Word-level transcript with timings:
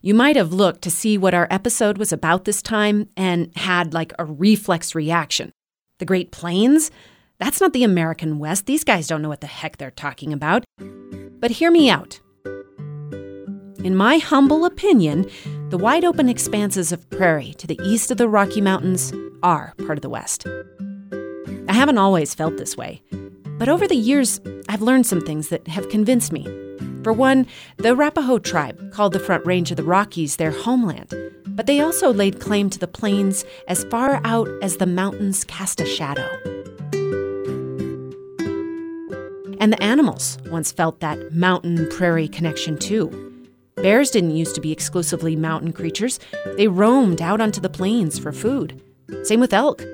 You 0.00 0.14
might 0.14 0.36
have 0.36 0.52
looked 0.52 0.82
to 0.82 0.90
see 0.90 1.18
what 1.18 1.34
our 1.34 1.48
episode 1.50 1.98
was 1.98 2.12
about 2.12 2.44
this 2.44 2.62
time 2.62 3.08
and 3.16 3.50
had 3.56 3.92
like 3.92 4.12
a 4.18 4.24
reflex 4.24 4.94
reaction. 4.94 5.52
The 5.98 6.04
Great 6.04 6.30
Plains? 6.30 6.90
That's 7.38 7.60
not 7.60 7.72
the 7.72 7.84
American 7.84 8.38
West. 8.38 8.66
These 8.66 8.84
guys 8.84 9.08
don't 9.08 9.22
know 9.22 9.28
what 9.28 9.40
the 9.40 9.48
heck 9.48 9.76
they're 9.76 9.90
talking 9.90 10.32
about. 10.32 10.64
But 11.40 11.50
hear 11.50 11.70
me 11.70 11.90
out. 11.90 12.20
In 13.84 13.96
my 13.96 14.18
humble 14.18 14.64
opinion, 14.64 15.28
the 15.70 15.78
wide 15.78 16.04
open 16.04 16.28
expanses 16.28 16.92
of 16.92 17.08
prairie 17.10 17.54
to 17.58 17.66
the 17.66 17.80
east 17.82 18.10
of 18.10 18.18
the 18.18 18.28
Rocky 18.28 18.60
Mountains 18.60 19.12
are 19.42 19.74
part 19.86 19.98
of 19.98 20.02
the 20.02 20.08
West. 20.08 20.46
I 21.68 21.72
haven't 21.72 21.98
always 21.98 22.34
felt 22.34 22.56
this 22.56 22.76
way, 22.76 23.02
but 23.58 23.68
over 23.68 23.86
the 23.86 23.96
years, 23.96 24.40
I've 24.68 24.82
learned 24.82 25.06
some 25.06 25.20
things 25.20 25.48
that 25.48 25.66
have 25.68 25.88
convinced 25.90 26.32
me. 26.32 26.67
For 27.04 27.12
one, 27.12 27.46
the 27.76 27.90
Arapaho 27.90 28.38
tribe 28.38 28.92
called 28.92 29.12
the 29.12 29.20
Front 29.20 29.46
Range 29.46 29.70
of 29.70 29.76
the 29.76 29.84
Rockies 29.84 30.36
their 30.36 30.50
homeland, 30.50 31.14
but 31.46 31.66
they 31.66 31.80
also 31.80 32.12
laid 32.12 32.40
claim 32.40 32.70
to 32.70 32.78
the 32.78 32.88
plains 32.88 33.44
as 33.68 33.84
far 33.84 34.20
out 34.24 34.48
as 34.62 34.76
the 34.76 34.86
mountains 34.86 35.44
cast 35.44 35.80
a 35.80 35.86
shadow. 35.86 36.28
And 39.60 39.72
the 39.72 39.82
animals 39.82 40.38
once 40.50 40.72
felt 40.72 41.00
that 41.00 41.32
mountain 41.32 41.88
prairie 41.88 42.28
connection 42.28 42.78
too. 42.78 43.10
Bears 43.76 44.10
didn't 44.10 44.36
used 44.36 44.54
to 44.56 44.60
be 44.60 44.72
exclusively 44.72 45.36
mountain 45.36 45.72
creatures, 45.72 46.18
they 46.56 46.68
roamed 46.68 47.22
out 47.22 47.40
onto 47.40 47.60
the 47.60 47.68
plains 47.68 48.18
for 48.18 48.32
food. 48.32 48.80
Same 49.22 49.40
with 49.40 49.52
elk. 49.52 49.84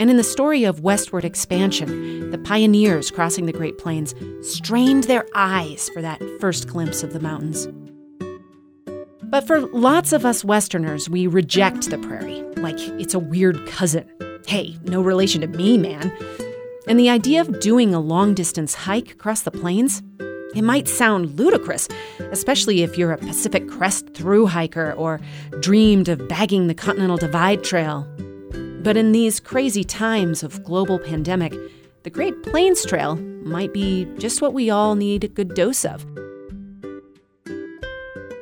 And 0.00 0.08
in 0.08 0.16
the 0.16 0.24
story 0.24 0.64
of 0.64 0.80
westward 0.80 1.26
expansion, 1.26 2.30
the 2.30 2.38
pioneers 2.38 3.10
crossing 3.10 3.44
the 3.44 3.52
Great 3.52 3.76
Plains 3.76 4.14
strained 4.40 5.04
their 5.04 5.26
eyes 5.34 5.90
for 5.90 6.00
that 6.00 6.22
first 6.40 6.66
glimpse 6.66 7.02
of 7.02 7.12
the 7.12 7.20
mountains. 7.20 7.68
But 9.24 9.46
for 9.46 9.60
lots 9.60 10.14
of 10.14 10.24
us 10.24 10.42
Westerners, 10.42 11.10
we 11.10 11.26
reject 11.26 11.90
the 11.90 11.98
prairie 11.98 12.42
like 12.56 12.78
it's 12.98 13.12
a 13.12 13.18
weird 13.18 13.66
cousin. 13.66 14.08
Hey, 14.46 14.78
no 14.84 15.02
relation 15.02 15.42
to 15.42 15.48
me, 15.48 15.76
man. 15.76 16.10
And 16.88 16.98
the 16.98 17.10
idea 17.10 17.42
of 17.42 17.60
doing 17.60 17.92
a 17.92 18.00
long 18.00 18.32
distance 18.32 18.72
hike 18.72 19.10
across 19.10 19.42
the 19.42 19.50
plains, 19.50 20.02
it 20.54 20.62
might 20.62 20.88
sound 20.88 21.38
ludicrous, 21.38 21.88
especially 22.32 22.82
if 22.82 22.96
you're 22.96 23.12
a 23.12 23.18
Pacific 23.18 23.68
Crest 23.68 24.14
through 24.14 24.46
hiker 24.46 24.92
or 24.92 25.20
dreamed 25.60 26.08
of 26.08 26.26
bagging 26.26 26.68
the 26.68 26.74
Continental 26.74 27.18
Divide 27.18 27.62
Trail. 27.62 28.08
But 28.82 28.96
in 28.96 29.12
these 29.12 29.40
crazy 29.40 29.84
times 29.84 30.42
of 30.42 30.64
global 30.64 30.98
pandemic, 30.98 31.54
the 32.02 32.08
Great 32.08 32.42
Plains 32.42 32.82
Trail 32.86 33.16
might 33.16 33.74
be 33.74 34.06
just 34.16 34.40
what 34.40 34.54
we 34.54 34.70
all 34.70 34.94
need 34.94 35.22
a 35.22 35.28
good 35.28 35.54
dose 35.54 35.84
of. 35.84 36.06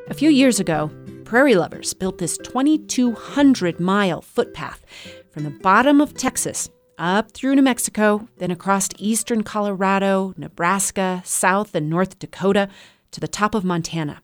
A 0.07 0.15
few 0.15 0.31
years 0.31 0.61
ago, 0.61 0.93
prairie 1.25 1.57
lovers 1.57 1.93
built 1.93 2.19
this 2.19 2.39
2,200 2.39 3.81
mile 3.81 4.23
footpath 4.23 4.85
from 5.33 5.43
the 5.43 5.51
bottom 5.51 6.01
of 6.01 6.15
Texas 6.15 6.71
up 6.99 7.33
through 7.33 7.57
New 7.57 7.63
Mexico, 7.63 8.29
then 8.39 8.53
across 8.53 8.89
eastern 8.97 9.43
Colorado, 9.43 10.35
Nebraska, 10.37 11.21
South 11.25 11.75
and 11.75 11.91
North 11.91 12.21
Dakota, 12.21 12.69
to 13.11 13.19
the 13.19 13.27
top 13.27 13.57
of 13.57 13.65
Montana. 13.65 14.23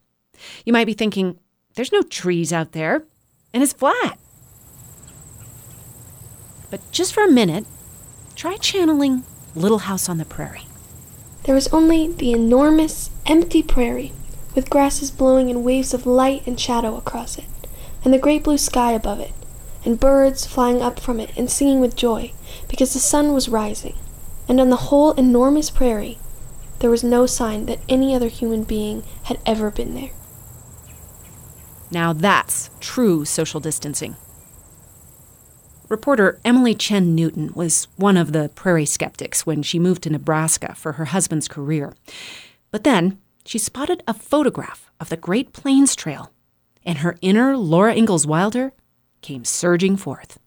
You 0.64 0.72
might 0.72 0.86
be 0.86 0.94
thinking, 0.94 1.40
there's 1.74 1.92
no 1.92 2.02
trees 2.02 2.52
out 2.52 2.70
there, 2.70 3.04
and 3.52 3.64
it's 3.64 3.72
flat. 3.72 4.18
But 6.74 6.90
just 6.90 7.14
for 7.14 7.22
a 7.22 7.30
minute, 7.30 7.66
try 8.34 8.56
channeling 8.56 9.22
Little 9.54 9.86
House 9.86 10.08
on 10.08 10.18
the 10.18 10.24
Prairie. 10.24 10.66
There 11.44 11.54
was 11.54 11.68
only 11.68 12.08
the 12.08 12.32
enormous, 12.32 13.10
empty 13.26 13.62
prairie, 13.62 14.10
with 14.56 14.70
grasses 14.70 15.12
blowing 15.12 15.50
in 15.50 15.62
waves 15.62 15.94
of 15.94 16.04
light 16.04 16.44
and 16.48 16.58
shadow 16.58 16.96
across 16.96 17.38
it, 17.38 17.44
and 18.02 18.12
the 18.12 18.18
great 18.18 18.42
blue 18.42 18.58
sky 18.58 18.90
above 18.90 19.20
it, 19.20 19.30
and 19.84 20.00
birds 20.00 20.46
flying 20.46 20.82
up 20.82 20.98
from 20.98 21.20
it 21.20 21.30
and 21.36 21.48
singing 21.48 21.78
with 21.78 21.94
joy, 21.94 22.32
because 22.68 22.92
the 22.92 22.98
sun 22.98 23.32
was 23.32 23.48
rising. 23.48 23.94
And 24.48 24.60
on 24.60 24.70
the 24.70 24.88
whole 24.90 25.12
enormous 25.12 25.70
prairie, 25.70 26.18
there 26.80 26.90
was 26.90 27.04
no 27.04 27.24
sign 27.24 27.66
that 27.66 27.78
any 27.88 28.16
other 28.16 28.26
human 28.26 28.64
being 28.64 29.04
had 29.22 29.38
ever 29.46 29.70
been 29.70 29.94
there. 29.94 30.10
Now 31.92 32.12
that's 32.12 32.68
true 32.80 33.24
social 33.24 33.60
distancing. 33.60 34.16
Reporter 35.90 36.40
Emily 36.46 36.74
Chen 36.74 37.14
Newton 37.14 37.52
was 37.54 37.88
one 37.96 38.16
of 38.16 38.32
the 38.32 38.48
prairie 38.54 38.86
skeptics 38.86 39.44
when 39.44 39.62
she 39.62 39.78
moved 39.78 40.02
to 40.04 40.10
Nebraska 40.10 40.74
for 40.74 40.92
her 40.92 41.06
husband's 41.06 41.46
career. 41.46 41.92
But 42.70 42.84
then 42.84 43.18
she 43.44 43.58
spotted 43.58 44.02
a 44.08 44.14
photograph 44.14 44.90
of 44.98 45.10
the 45.10 45.18
Great 45.18 45.52
Plains 45.52 45.94
Trail, 45.94 46.32
and 46.86 46.98
her 46.98 47.18
inner 47.20 47.54
Laura 47.56 47.94
Ingalls 47.94 48.26
Wilder 48.26 48.72
came 49.20 49.44
surging 49.44 49.98
forth. 49.98 50.38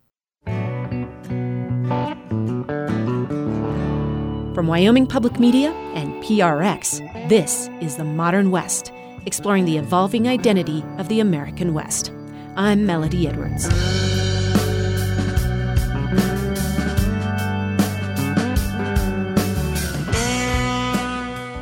From 4.56 4.66
Wyoming 4.66 5.06
Public 5.06 5.40
Media 5.40 5.72
and 5.94 6.24
PRX, 6.24 7.30
this 7.30 7.70
is 7.80 7.96
The 7.96 8.04
Modern 8.04 8.50
West, 8.50 8.92
exploring 9.28 9.66
the 9.66 9.78
evolving 9.78 10.28
identity 10.28 10.84
of 10.98 11.10
the 11.10 11.20
American 11.20 11.76
West. 11.76 12.12
I'm 12.56 12.88
Melody 12.88 13.28
Edwards. 13.28 13.68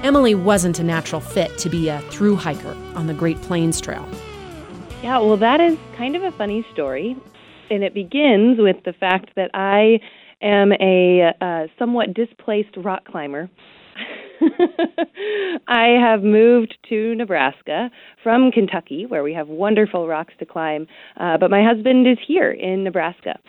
Emily 0.05 0.35
wasn't 0.35 0.77
a 0.77 0.83
natural 0.83 1.19
fit 1.19 1.57
to 1.57 1.67
be 1.67 1.89
a 1.89 1.99
through 2.11 2.35
hiker 2.35 2.77
on 2.93 3.07
the 3.07 3.13
Great 3.15 3.41
Plains 3.41 3.81
Trail. 3.81 4.07
Yeah, 5.01 5.17
well, 5.17 5.35
that 5.37 5.59
is 5.59 5.79
kind 5.97 6.15
of 6.15 6.21
a 6.21 6.31
funny 6.33 6.63
story. 6.71 7.17
And 7.71 7.83
it 7.83 7.95
begins 7.95 8.59
with 8.59 8.75
the 8.85 8.93
fact 8.93 9.31
that 9.35 9.49
I 9.55 9.99
am 10.43 10.73
a 10.73 11.33
uh, 11.41 11.65
somewhat 11.79 12.13
displaced 12.13 12.77
rock 12.77 13.03
climber. 13.05 13.49
I 15.67 15.87
have 15.99 16.23
moved 16.23 16.77
to 16.89 17.15
Nebraska 17.15 17.89
from 18.23 18.51
Kentucky, 18.51 19.05
where 19.05 19.23
we 19.23 19.33
have 19.33 19.47
wonderful 19.47 20.07
rocks 20.07 20.33
to 20.39 20.45
climb, 20.45 20.87
uh, 21.17 21.37
but 21.37 21.49
my 21.49 21.63
husband 21.63 22.07
is 22.07 22.17
here 22.25 22.51
in 22.51 22.83
Nebraska. 22.83 23.39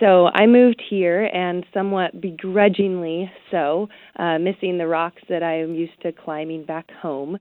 So 0.00 0.26
I 0.26 0.46
moved 0.46 0.82
here, 0.88 1.24
and 1.24 1.64
somewhat 1.72 2.20
begrudgingly 2.20 3.30
so, 3.50 3.88
uh, 4.18 4.38
missing 4.38 4.78
the 4.78 4.86
rocks 4.86 5.22
that 5.28 5.42
I 5.42 5.60
am 5.60 5.74
used 5.74 6.00
to 6.02 6.12
climbing 6.12 6.64
back 6.64 6.90
home. 6.90 7.38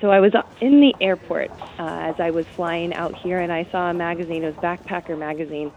So 0.00 0.10
I 0.10 0.20
was 0.20 0.32
in 0.60 0.80
the 0.80 0.94
airport 1.00 1.50
uh, 1.78 2.10
as 2.10 2.14
I 2.20 2.30
was 2.30 2.46
flying 2.46 2.94
out 2.94 3.16
here, 3.16 3.40
and 3.40 3.52
I 3.52 3.66
saw 3.72 3.90
a 3.90 3.94
magazine. 3.94 4.44
It 4.44 4.54
was 4.54 4.56
Backpacker 4.56 5.18
magazine, 5.18 5.72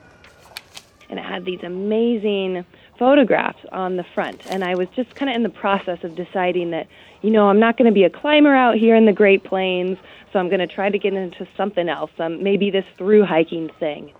and 1.09 1.17
it 1.17 1.25
had 1.25 1.43
these 1.43 1.63
amazing 1.63 2.63
photographs 3.01 3.57
on 3.71 3.97
the 3.97 4.05
front. 4.13 4.45
And 4.45 4.63
I 4.63 4.75
was 4.75 4.87
just 4.95 5.15
kind 5.15 5.27
of 5.27 5.35
in 5.35 5.41
the 5.41 5.49
process 5.49 6.03
of 6.03 6.15
deciding 6.15 6.69
that, 6.69 6.85
you 7.23 7.31
know, 7.31 7.47
I'm 7.47 7.59
not 7.59 7.75
going 7.75 7.87
to 7.87 7.91
be 7.91 8.03
a 8.03 8.11
climber 8.11 8.55
out 8.55 8.75
here 8.75 8.95
in 8.95 9.07
the 9.07 9.11
Great 9.11 9.43
Plains, 9.43 9.97
so 10.31 10.37
I'm 10.37 10.49
going 10.49 10.59
to 10.59 10.67
try 10.67 10.87
to 10.87 10.99
get 10.99 11.15
into 11.15 11.47
something 11.57 11.89
else, 11.89 12.11
um, 12.19 12.43
maybe 12.43 12.69
this 12.69 12.85
through 12.99 13.25
hiking 13.25 13.71
thing. 13.79 14.13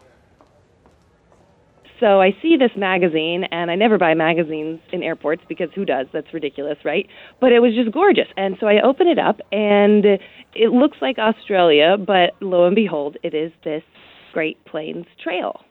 So 1.99 2.19
I 2.19 2.35
see 2.41 2.57
this 2.57 2.71
magazine, 2.75 3.43
and 3.51 3.69
I 3.69 3.75
never 3.75 3.99
buy 3.99 4.15
magazines 4.15 4.79
in 4.91 5.03
airports 5.03 5.43
because 5.47 5.69
who 5.75 5.85
does? 5.85 6.07
That's 6.11 6.33
ridiculous, 6.33 6.79
right? 6.83 7.07
But 7.39 7.51
it 7.51 7.59
was 7.59 7.75
just 7.75 7.91
gorgeous. 7.91 8.29
And 8.35 8.57
so 8.59 8.65
I 8.65 8.81
open 8.81 9.07
it 9.07 9.19
up, 9.19 9.41
and 9.51 10.03
it 10.55 10.71
looks 10.71 10.97
like 11.03 11.19
Australia, 11.19 11.97
but 11.99 12.31
lo 12.41 12.65
and 12.65 12.75
behold, 12.75 13.17
it 13.21 13.35
is 13.35 13.51
this 13.63 13.83
Great 14.33 14.65
Plains 14.65 15.05
Trail. 15.23 15.61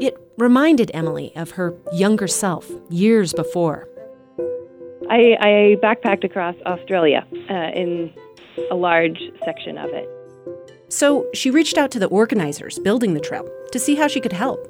It 0.00 0.16
reminded 0.38 0.90
Emily 0.94 1.32
of 1.36 1.52
her 1.52 1.74
younger 1.92 2.26
self 2.26 2.70
years 2.88 3.34
before. 3.34 3.86
I, 5.10 5.36
I 5.40 5.76
backpacked 5.82 6.24
across 6.24 6.54
Australia 6.64 7.26
uh, 7.50 7.54
in 7.74 8.12
a 8.70 8.74
large 8.74 9.20
section 9.44 9.76
of 9.76 9.90
it. 9.90 10.08
So 10.88 11.26
she 11.34 11.50
reached 11.50 11.76
out 11.76 11.90
to 11.92 11.98
the 11.98 12.06
organizers 12.06 12.78
building 12.78 13.14
the 13.14 13.20
trail 13.20 13.48
to 13.72 13.78
see 13.78 13.94
how 13.94 14.08
she 14.08 14.20
could 14.20 14.32
help. 14.32 14.66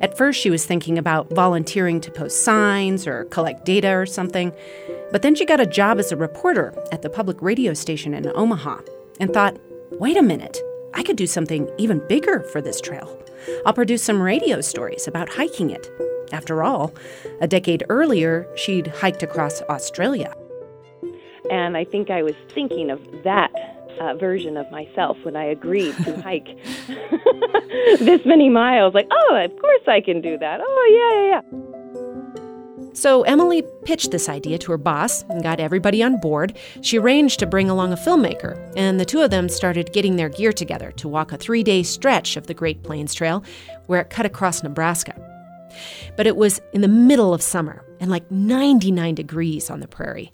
At 0.00 0.16
first, 0.16 0.40
she 0.40 0.50
was 0.50 0.64
thinking 0.64 0.98
about 0.98 1.32
volunteering 1.32 2.00
to 2.02 2.10
post 2.10 2.44
signs 2.44 3.06
or 3.06 3.24
collect 3.26 3.64
data 3.64 3.90
or 3.90 4.06
something. 4.06 4.52
But 5.10 5.22
then 5.22 5.34
she 5.34 5.44
got 5.44 5.60
a 5.60 5.66
job 5.66 5.98
as 5.98 6.12
a 6.12 6.16
reporter 6.16 6.74
at 6.92 7.02
the 7.02 7.10
public 7.10 7.40
radio 7.40 7.74
station 7.74 8.14
in 8.14 8.30
Omaha 8.34 8.80
and 9.20 9.32
thought, 9.32 9.58
wait 9.92 10.16
a 10.16 10.22
minute, 10.22 10.58
I 10.94 11.02
could 11.02 11.16
do 11.16 11.26
something 11.26 11.68
even 11.78 12.06
bigger 12.08 12.40
for 12.40 12.60
this 12.60 12.80
trail. 12.80 13.22
I'll 13.64 13.72
produce 13.72 14.02
some 14.02 14.20
radio 14.20 14.60
stories 14.60 15.06
about 15.06 15.28
hiking 15.28 15.70
it. 15.70 15.90
After 16.32 16.62
all, 16.62 16.94
a 17.40 17.46
decade 17.46 17.84
earlier, 17.88 18.46
she'd 18.56 18.88
hiked 18.88 19.22
across 19.22 19.62
Australia. 19.62 20.34
And 21.50 21.76
I 21.76 21.84
think 21.84 22.10
I 22.10 22.22
was 22.22 22.34
thinking 22.54 22.90
of 22.90 23.00
that 23.22 23.52
uh, 24.00 24.14
version 24.14 24.56
of 24.56 24.70
myself 24.70 25.16
when 25.22 25.36
I 25.36 25.44
agreed 25.44 25.96
to 26.04 26.20
hike 26.22 26.46
this 28.00 28.20
many 28.24 28.48
miles. 28.48 28.94
Like, 28.94 29.08
oh, 29.10 29.36
of 29.36 29.56
course 29.60 29.82
I 29.86 30.00
can 30.00 30.20
do 30.20 30.36
that. 30.38 30.60
Oh, 30.62 30.88
yeah, 30.90 31.60
yeah, 31.60 31.62
yeah. 31.62 31.75
So 32.96 33.24
Emily 33.24 33.62
pitched 33.84 34.10
this 34.10 34.26
idea 34.26 34.56
to 34.56 34.72
her 34.72 34.78
boss 34.78 35.22
and 35.24 35.42
got 35.42 35.60
everybody 35.60 36.02
on 36.02 36.18
board. 36.18 36.56
She 36.80 36.98
arranged 36.98 37.38
to 37.40 37.46
bring 37.46 37.68
along 37.68 37.92
a 37.92 37.96
filmmaker, 37.96 38.72
and 38.74 38.98
the 38.98 39.04
two 39.04 39.20
of 39.20 39.30
them 39.30 39.50
started 39.50 39.92
getting 39.92 40.16
their 40.16 40.30
gear 40.30 40.50
together 40.50 40.92
to 40.92 41.06
walk 41.06 41.30
a 41.30 41.36
three 41.36 41.62
day 41.62 41.82
stretch 41.82 42.38
of 42.38 42.46
the 42.46 42.54
Great 42.54 42.82
Plains 42.82 43.12
Trail 43.12 43.44
where 43.84 44.00
it 44.00 44.08
cut 44.08 44.24
across 44.24 44.62
Nebraska. 44.62 45.14
But 46.16 46.26
it 46.26 46.38
was 46.38 46.62
in 46.72 46.80
the 46.80 46.88
middle 46.88 47.34
of 47.34 47.42
summer 47.42 47.84
and 48.00 48.10
like 48.10 48.30
99 48.30 49.14
degrees 49.14 49.68
on 49.68 49.80
the 49.80 49.88
prairie. 49.88 50.32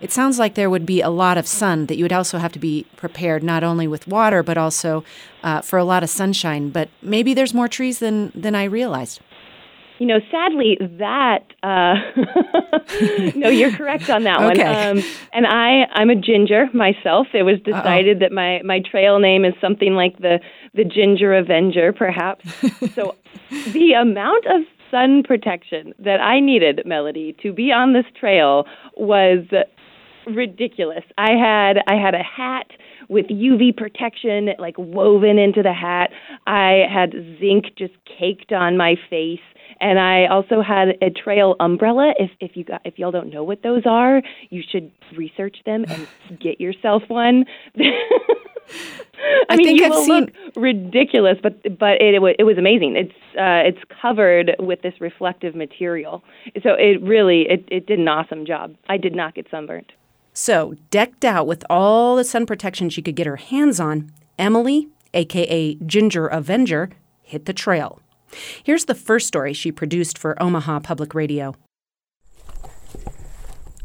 It 0.00 0.10
sounds 0.10 0.40
like 0.40 0.54
there 0.54 0.68
would 0.68 0.84
be 0.84 1.00
a 1.00 1.10
lot 1.10 1.38
of 1.38 1.46
sun, 1.46 1.86
that 1.86 1.96
you 1.96 2.04
would 2.04 2.12
also 2.12 2.38
have 2.38 2.50
to 2.52 2.58
be 2.58 2.86
prepared 2.96 3.44
not 3.44 3.62
only 3.62 3.86
with 3.86 4.08
water, 4.08 4.42
but 4.42 4.58
also 4.58 5.04
uh, 5.44 5.60
for 5.60 5.78
a 5.78 5.84
lot 5.84 6.02
of 6.02 6.10
sunshine. 6.10 6.70
But 6.70 6.88
maybe 7.02 7.34
there's 7.34 7.54
more 7.54 7.68
trees 7.68 8.00
than, 8.00 8.32
than 8.34 8.56
I 8.56 8.64
realized. 8.64 9.20
You 10.02 10.08
know, 10.08 10.20
sadly, 10.32 10.76
that 10.98 11.44
uh, 11.62 11.94
no, 13.36 13.50
you're 13.50 13.70
correct 13.70 14.10
on 14.10 14.24
that 14.24 14.40
okay. 14.40 14.64
one. 14.64 14.98
Um, 14.98 15.04
and 15.32 15.46
I, 15.46 15.84
I'm 15.92 16.10
a 16.10 16.16
ginger 16.16 16.66
myself. 16.74 17.28
It 17.32 17.44
was 17.44 17.60
decided 17.60 18.16
Uh-oh. 18.16 18.28
that 18.28 18.32
my 18.32 18.62
my 18.64 18.80
trail 18.80 19.20
name 19.20 19.44
is 19.44 19.54
something 19.60 19.94
like 19.94 20.18
the 20.18 20.40
the 20.74 20.82
Ginger 20.82 21.34
Avenger, 21.34 21.92
perhaps. 21.92 22.44
so, 22.96 23.14
the 23.72 23.92
amount 23.92 24.44
of 24.46 24.62
sun 24.90 25.22
protection 25.22 25.94
that 26.00 26.20
I 26.20 26.40
needed, 26.40 26.82
Melody, 26.84 27.36
to 27.40 27.52
be 27.52 27.70
on 27.70 27.92
this 27.92 28.06
trail 28.18 28.66
was 28.96 29.46
ridiculous. 30.26 31.04
I 31.16 31.30
had 31.30 31.78
I 31.86 31.94
had 31.94 32.16
a 32.16 32.24
hat 32.24 32.72
with 33.08 33.26
UV 33.26 33.76
protection 33.76 34.48
like 34.58 34.74
woven 34.78 35.38
into 35.38 35.62
the 35.62 35.72
hat. 35.72 36.10
I 36.48 36.86
had 36.92 37.12
zinc 37.38 37.66
just 37.78 37.94
caked 38.18 38.50
on 38.50 38.76
my 38.76 38.96
face 39.08 39.38
and 39.82 39.98
I 39.98 40.26
also 40.26 40.62
had 40.62 40.96
a 41.02 41.10
trail 41.10 41.56
umbrella. 41.60 42.14
If 42.18 42.30
if 42.40 42.56
you 42.56 42.64
got 42.64 42.80
if 42.84 42.98
y'all 42.98 43.10
don't 43.10 43.30
know 43.30 43.42
what 43.42 43.62
those 43.62 43.82
are, 43.84 44.22
you 44.48 44.62
should 44.66 44.90
research 45.16 45.58
them 45.66 45.84
and 45.88 46.06
get 46.40 46.60
yourself 46.60 47.02
one. 47.08 47.44
I, 49.48 49.54
I, 49.54 49.56
mean, 49.56 49.76
you 49.76 49.84
I've 49.84 49.90
will 49.90 50.04
seen... 50.04 50.20
look 50.20 50.30
ridiculous, 50.56 51.36
but 51.42 51.62
but 51.78 52.00
it, 52.00 52.14
it, 52.14 52.36
it 52.38 52.44
was 52.44 52.58
amazing. 52.58 52.96
It's 52.96 53.12
uh, 53.36 53.66
it's 53.66 53.78
covered 54.00 54.52
with 54.60 54.82
this 54.82 54.94
reflective 55.00 55.54
material, 55.54 56.22
so 56.62 56.70
it 56.74 57.02
really 57.02 57.42
it, 57.42 57.64
it 57.68 57.86
did 57.86 57.98
an 57.98 58.08
awesome 58.08 58.46
job. 58.46 58.74
I 58.88 58.96
did 58.96 59.14
not 59.14 59.34
get 59.34 59.48
sunburnt. 59.50 59.92
So, 60.32 60.76
decked 60.90 61.26
out 61.26 61.46
with 61.46 61.62
all 61.68 62.16
the 62.16 62.24
sun 62.24 62.46
protection 62.46 62.88
she 62.88 63.02
could 63.02 63.16
get 63.16 63.26
her 63.26 63.36
hands 63.36 63.78
on, 63.78 64.10
Emily, 64.38 64.88
aka 65.12 65.74
Ginger 65.74 66.26
Avenger, 66.28 66.88
hit 67.22 67.44
the 67.44 67.52
trail. 67.52 68.00
Here's 68.62 68.86
the 68.86 68.94
first 68.94 69.26
story 69.26 69.52
she 69.52 69.72
produced 69.72 70.18
for 70.18 70.40
Omaha 70.42 70.80
Public 70.80 71.14
Radio. 71.14 71.54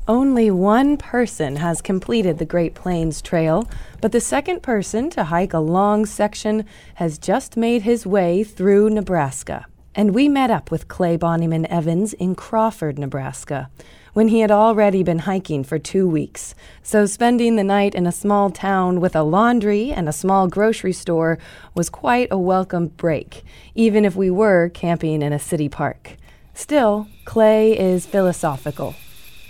Only 0.08 0.50
one 0.50 0.96
person 0.96 1.58
has 1.58 1.82
completed 1.82 2.38
the 2.38 2.46
Great 2.46 2.74
Plains 2.74 3.22
Trail, 3.22 3.70
but 4.00 4.14
the 4.14 4.22
second 4.22 4.64
person 4.64 5.10
to 5.10 5.26
hike 5.26 5.54
a 5.54 5.60
long 5.60 6.06
section 6.06 6.66
has 6.96 7.18
just 7.18 7.58
made 7.58 7.82
his 7.82 8.08
way 8.08 8.44
through 8.46 8.90
Nebraska. 8.90 9.66
And 9.94 10.14
we 10.14 10.30
met 10.30 10.50
up 10.50 10.72
with 10.72 10.88
Clay 10.88 11.18
Bonnyman 11.18 11.66
Evans 11.66 12.14
in 12.14 12.36
Crawford, 12.36 12.98
Nebraska 12.98 13.70
when 14.18 14.30
he 14.30 14.40
had 14.40 14.50
already 14.50 15.04
been 15.04 15.20
hiking 15.20 15.64
for 15.64 15.78
two 15.78 16.10
weeks. 16.10 16.56
So 16.82 17.06
spending 17.06 17.56
the 17.56 17.64
night 17.64 17.94
in 17.94 18.08
a 18.08 18.12
small 18.12 18.50
town 18.50 19.00
with 19.00 19.16
a 19.16 19.22
laundry 19.22 19.92
and 19.92 20.10
a 20.10 20.12
small 20.12 20.48
grocery 20.48 20.92
store 20.92 21.38
was 21.76 21.88
quite 21.92 22.28
a 22.32 22.38
welcome 22.40 22.88
break, 22.88 23.44
even 23.76 24.04
if 24.04 24.16
we 24.16 24.32
were 24.32 24.70
camping 24.70 25.22
in 25.22 25.34
a 25.34 25.38
city 25.38 25.70
park. 25.70 26.18
Still, 26.56 27.08
Clay 27.26 27.78
is 27.78 28.08
philosophical. 28.08 28.96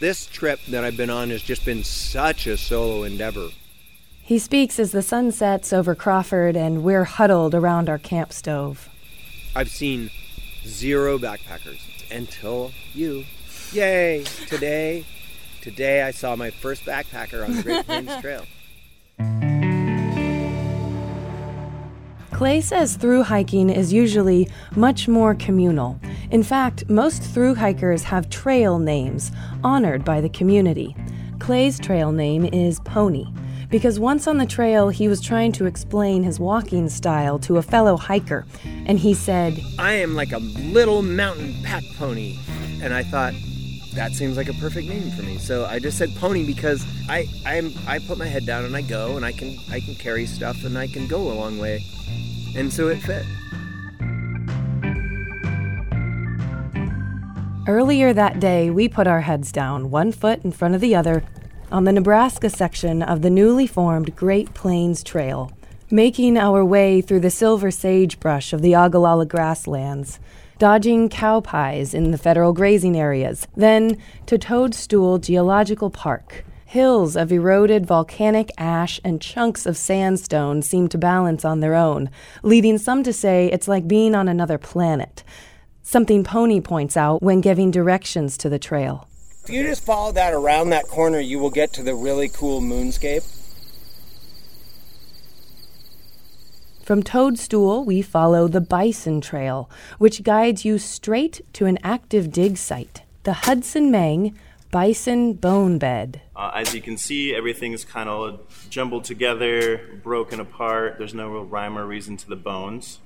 This 0.02 0.26
trip 0.26 0.60
that 0.66 0.84
I've 0.84 0.98
been 0.98 1.10
on 1.10 1.30
has 1.30 1.44
just 1.44 1.64
been 1.64 1.86
such 1.86 2.46
a 2.46 2.58
solo 2.58 3.04
endeavor. 3.04 3.48
He 4.22 4.38
speaks 4.38 4.80
as 4.80 4.92
the 4.92 5.02
sun 5.02 5.32
sets 5.32 5.72
over 5.72 5.96
Crawford 5.96 6.58
and 6.58 6.84
we're 6.84 7.06
huddled 7.06 7.56
around 7.56 7.88
our 7.88 8.00
camp 8.00 8.34
stove. 8.34 8.90
I've 9.56 9.70
seen 9.70 10.12
zero 10.66 11.18
backpackers 11.18 11.80
until 12.12 12.74
you. 12.94 13.24
Yay! 13.74 14.24
Today, 14.48 15.06
today 15.62 16.02
I 16.02 16.12
saw 16.12 16.38
my 16.38 16.52
first 16.52 16.84
backpacker 16.86 17.44
on 17.44 17.54
the 17.54 17.64
Great 17.64 17.86
Plains 17.86 18.16
Trail. 18.22 18.46
Clay 22.32 22.62
says 22.62 22.96
through 22.96 23.24
hiking 23.24 23.70
is 23.70 23.92
usually 23.92 24.48
much 24.76 25.10
more 25.10 25.36
communal. 25.36 26.00
In 26.32 26.44
fact, 26.44 26.90
most 26.90 27.22
through 27.22 27.56
hikers 27.56 28.04
have 28.04 28.30
trail 28.30 28.80
names 28.80 29.32
honored 29.64 30.06
by 30.06 30.22
the 30.22 30.30
community. 30.30 30.96
Clay's 31.40 31.78
trail 31.78 32.12
name 32.14 32.46
is 32.46 32.80
Pony 32.82 33.26
because 33.70 34.00
once 34.00 34.28
on 34.28 34.38
the 34.38 34.46
trail 34.46 34.88
he 34.88 35.10
was 35.10 35.20
trying 35.20 35.52
to 35.52 35.66
explain 35.66 36.24
his 36.24 36.40
walking 36.40 36.88
style 36.88 37.38
to 37.40 37.58
a 37.58 37.62
fellow 37.62 37.98
hiker, 37.98 38.46
and 38.86 38.98
he 38.98 39.14
said, 39.14 39.60
I 39.78 39.94
am 39.94 40.16
like 40.16 40.32
a 40.32 40.38
little 40.40 41.02
mountain 41.02 41.54
pack 41.64 41.84
pony. 41.98 42.38
And 42.82 42.94
I 42.94 43.02
thought, 43.04 43.34
that 43.98 44.14
seems 44.14 44.38
like 44.38 44.48
a 44.48 44.54
perfect 44.54 44.88
name 44.88 45.10
for 45.12 45.24
me. 45.24 45.40
So 45.40 45.66
I 45.66 45.80
just 45.80 45.98
said 45.98 46.16
pony 46.16 46.46
because 46.46 46.86
I 47.10 47.28
I'm 47.46 47.74
I 47.88 47.98
put 47.98 48.20
my 48.20 48.28
head 48.28 48.46
down 48.46 48.64
and 48.64 48.76
I 48.76 48.82
go 48.82 49.18
and 49.18 49.26
I 49.26 49.32
can 49.32 49.58
I 49.72 49.80
can 49.80 49.96
carry 49.96 50.28
stuff 50.28 50.64
and 50.64 50.78
I 50.78 50.88
can 50.88 51.08
go 51.08 51.32
a 51.32 51.34
long 51.34 51.58
way. 51.58 51.84
And 52.56 52.72
so 52.72 52.90
it 52.90 53.00
fit. 53.00 53.26
Earlier 57.68 58.14
that 58.14 58.40
day, 58.40 58.70
we 58.70 58.88
put 58.88 59.08
our 59.08 59.22
heads 59.22 59.52
down, 59.52 59.90
one 59.90 60.14
foot 60.14 60.46
in 60.46 60.52
front 60.52 60.74
of 60.76 60.80
the 60.80 60.96
other, 60.96 61.24
on 61.70 61.84
the 61.84 61.92
Nebraska 61.92 62.50
section 62.50 63.02
of 63.02 63.24
the 63.24 63.30
newly 63.30 63.68
formed 63.68 64.16
Great 64.16 64.54
Plains 64.54 65.04
Trail, 65.04 65.52
making 65.92 66.38
our 66.38 66.64
way 66.64 67.02
through 67.02 67.20
the 67.20 67.30
silver 67.30 67.72
sagebrush 67.72 68.54
of 68.54 68.62
the 68.62 68.72
Oglala 68.72 69.28
grasslands 69.28 70.18
dodging 70.58 71.08
cow 71.10 71.40
pies 71.40 71.94
in 71.94 72.12
the 72.12 72.18
federal 72.18 72.54
grazing 72.54 72.98
areas, 72.98 73.48
then 73.56 73.98
to 74.26 74.38
Toadstool 74.38 75.20
Geological 75.20 75.90
Park. 75.90 76.44
Hills 76.66 77.16
of 77.16 77.32
eroded 77.32 77.86
volcanic 77.86 78.52
ash 78.58 79.00
and 79.04 79.22
chunks 79.22 79.66
of 79.66 79.78
sandstone 79.78 80.62
seem 80.62 80.88
to 80.90 80.98
balance 80.98 81.46
on 81.46 81.60
their 81.60 81.76
own, 81.76 82.10
leading 82.44 82.78
some 82.78 83.04
to 83.04 83.14
say 83.14 83.48
it's 83.48 83.68
like 83.68 83.88
being 83.88 84.14
on 84.16 84.28
another 84.28 84.58
planet. 84.58 85.24
Something 85.84 86.24
Pony 86.24 86.60
points 86.60 86.98
out 86.98 87.22
when 87.22 87.40
giving 87.40 87.72
directions 87.72 88.38
to 88.40 88.50
the 88.50 88.60
trail. 88.60 89.08
If 89.44 89.52
you 89.52 89.64
just 89.64 89.86
follow 89.86 90.12
that 90.12 90.34
around 90.34 90.72
that 90.72 90.88
corner, 90.88 91.22
you 91.22 91.40
will 91.40 91.52
get 91.52 91.72
to 91.74 91.84
the 91.84 91.96
really 91.96 92.28
cool 92.28 92.60
moonscape. 92.60 93.37
From 96.88 97.04
Toadstool, 97.04 97.84
we 97.84 98.02
follow 98.02 98.48
the 98.48 98.62
Bison 98.62 99.20
Trail, 99.20 99.70
which 99.98 100.24
guides 100.24 100.64
you 100.64 100.78
straight 100.78 101.42
to 101.52 101.66
an 101.66 101.78
active 101.84 102.32
dig 102.32 102.56
site, 102.56 103.02
the 103.24 103.34
Hudson 103.34 103.92
Meng 103.92 104.40
Bison 104.72 105.34
Bone 105.34 105.80
Bed. 105.80 106.22
Uh, 106.34 106.52
as 106.56 106.74
you 106.74 106.82
can 106.82 106.96
see, 106.96 107.36
everything's 107.36 107.84
kind 107.84 108.08
of 108.08 108.40
jumbled 108.70 109.04
together, 109.04 110.00
broken 110.02 110.40
apart. 110.40 110.98
There's 110.98 111.14
no 111.14 111.28
real 111.28 111.44
rhyme 111.44 111.78
or 111.78 111.86
reason 111.86 112.16
to 112.16 112.30
the 112.30 112.38
bones. 112.38 113.00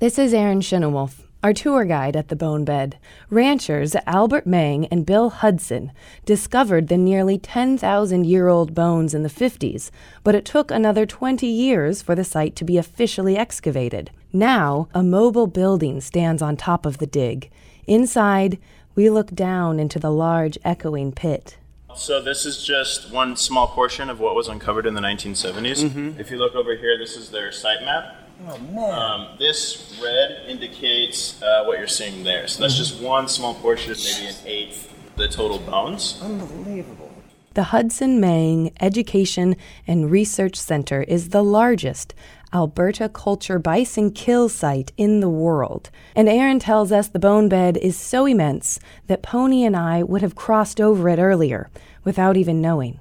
This 0.00 0.18
is 0.18 0.34
Aaron 0.34 0.60
Shinewolf, 0.60 1.20
our 1.42 1.52
tour 1.52 1.84
guide 1.84 2.16
at 2.16 2.28
the 2.28 2.36
Bone 2.36 2.64
Bed. 2.64 2.98
Ranchers 3.30 3.94
Albert 4.06 4.46
Meng 4.46 4.86
and 4.86 5.06
Bill 5.06 5.30
Hudson 5.30 5.92
discovered 6.24 6.88
the 6.88 6.96
nearly 6.96 7.38
10,000 7.38 8.24
year 8.24 8.48
old 8.48 8.74
bones 8.74 9.14
in 9.14 9.22
the 9.22 9.28
50s, 9.28 9.90
but 10.24 10.34
it 10.34 10.44
took 10.44 10.70
another 10.70 11.06
20 11.06 11.46
years 11.46 12.02
for 12.02 12.14
the 12.14 12.24
site 12.24 12.56
to 12.56 12.64
be 12.64 12.76
officially 12.76 13.36
excavated. 13.36 14.10
Now, 14.32 14.88
a 14.92 15.02
mobile 15.02 15.46
building 15.46 16.00
stands 16.00 16.42
on 16.42 16.56
top 16.56 16.84
of 16.84 16.98
the 16.98 17.06
dig. 17.06 17.50
Inside, 17.86 18.58
we 18.94 19.08
look 19.08 19.30
down 19.30 19.78
into 19.78 19.98
the 19.98 20.10
large 20.10 20.58
echoing 20.64 21.12
pit. 21.12 21.56
So 21.94 22.20
this 22.20 22.44
is 22.44 22.64
just 22.64 23.12
one 23.12 23.36
small 23.36 23.68
portion 23.68 24.10
of 24.10 24.20
what 24.20 24.34
was 24.34 24.48
uncovered 24.48 24.86
in 24.86 24.94
the 24.94 25.00
1970s. 25.00 25.84
Mm-hmm. 25.84 26.20
If 26.20 26.30
you 26.30 26.36
look 26.36 26.54
over 26.54 26.76
here, 26.76 26.98
this 26.98 27.16
is 27.16 27.30
their 27.30 27.50
site 27.50 27.82
map. 27.82 28.27
Oh 28.46 28.58
man. 28.58 28.92
Um, 28.92 29.28
this 29.38 30.00
red 30.02 30.44
indicates 30.48 31.42
uh, 31.42 31.64
what 31.64 31.78
you're 31.78 31.88
seeing 31.88 32.22
there. 32.22 32.46
So 32.46 32.62
that's 32.62 32.76
just 32.76 33.00
one 33.00 33.28
small 33.28 33.54
portion, 33.54 33.94
maybe 33.96 34.28
an 34.28 34.34
eighth 34.46 34.94
the 35.16 35.28
total 35.28 35.58
bones. 35.58 36.18
Unbelievable. 36.22 37.10
The 37.54 37.64
Hudson 37.64 38.20
Meng 38.20 38.70
Education 38.80 39.56
and 39.84 40.12
Research 40.12 40.54
Center 40.54 41.02
is 41.02 41.30
the 41.30 41.42
largest 41.42 42.14
Alberta 42.54 43.08
culture 43.08 43.58
bison 43.58 44.12
kill 44.12 44.48
site 44.48 44.92
in 44.96 45.18
the 45.18 45.28
world. 45.28 45.90
And 46.14 46.28
Aaron 46.28 46.60
tells 46.60 46.92
us 46.92 47.08
the 47.08 47.18
bone 47.18 47.48
bed 47.48 47.76
is 47.78 47.96
so 47.96 48.26
immense 48.26 48.78
that 49.08 49.22
Pony 49.22 49.64
and 49.64 49.76
I 49.76 50.04
would 50.04 50.22
have 50.22 50.36
crossed 50.36 50.80
over 50.80 51.08
it 51.08 51.18
earlier 51.18 51.68
without 52.04 52.36
even 52.36 52.62
knowing. 52.62 53.00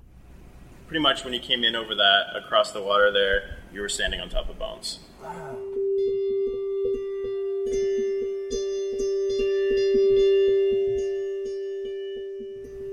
Pretty 0.88 1.01
much 1.01 1.24
when 1.24 1.34
you 1.34 1.39
came 1.39 1.63
in 1.63 1.75
over 1.75 1.94
that, 1.94 2.24
across 2.36 2.72
the 2.72 2.82
water 2.82 3.12
there, 3.12 3.58
you 3.72 3.82
were 3.82 3.89
standing 3.89 4.20
on 4.20 4.29
top 4.29 4.50
of 4.50 4.58
bones. 4.58 5.00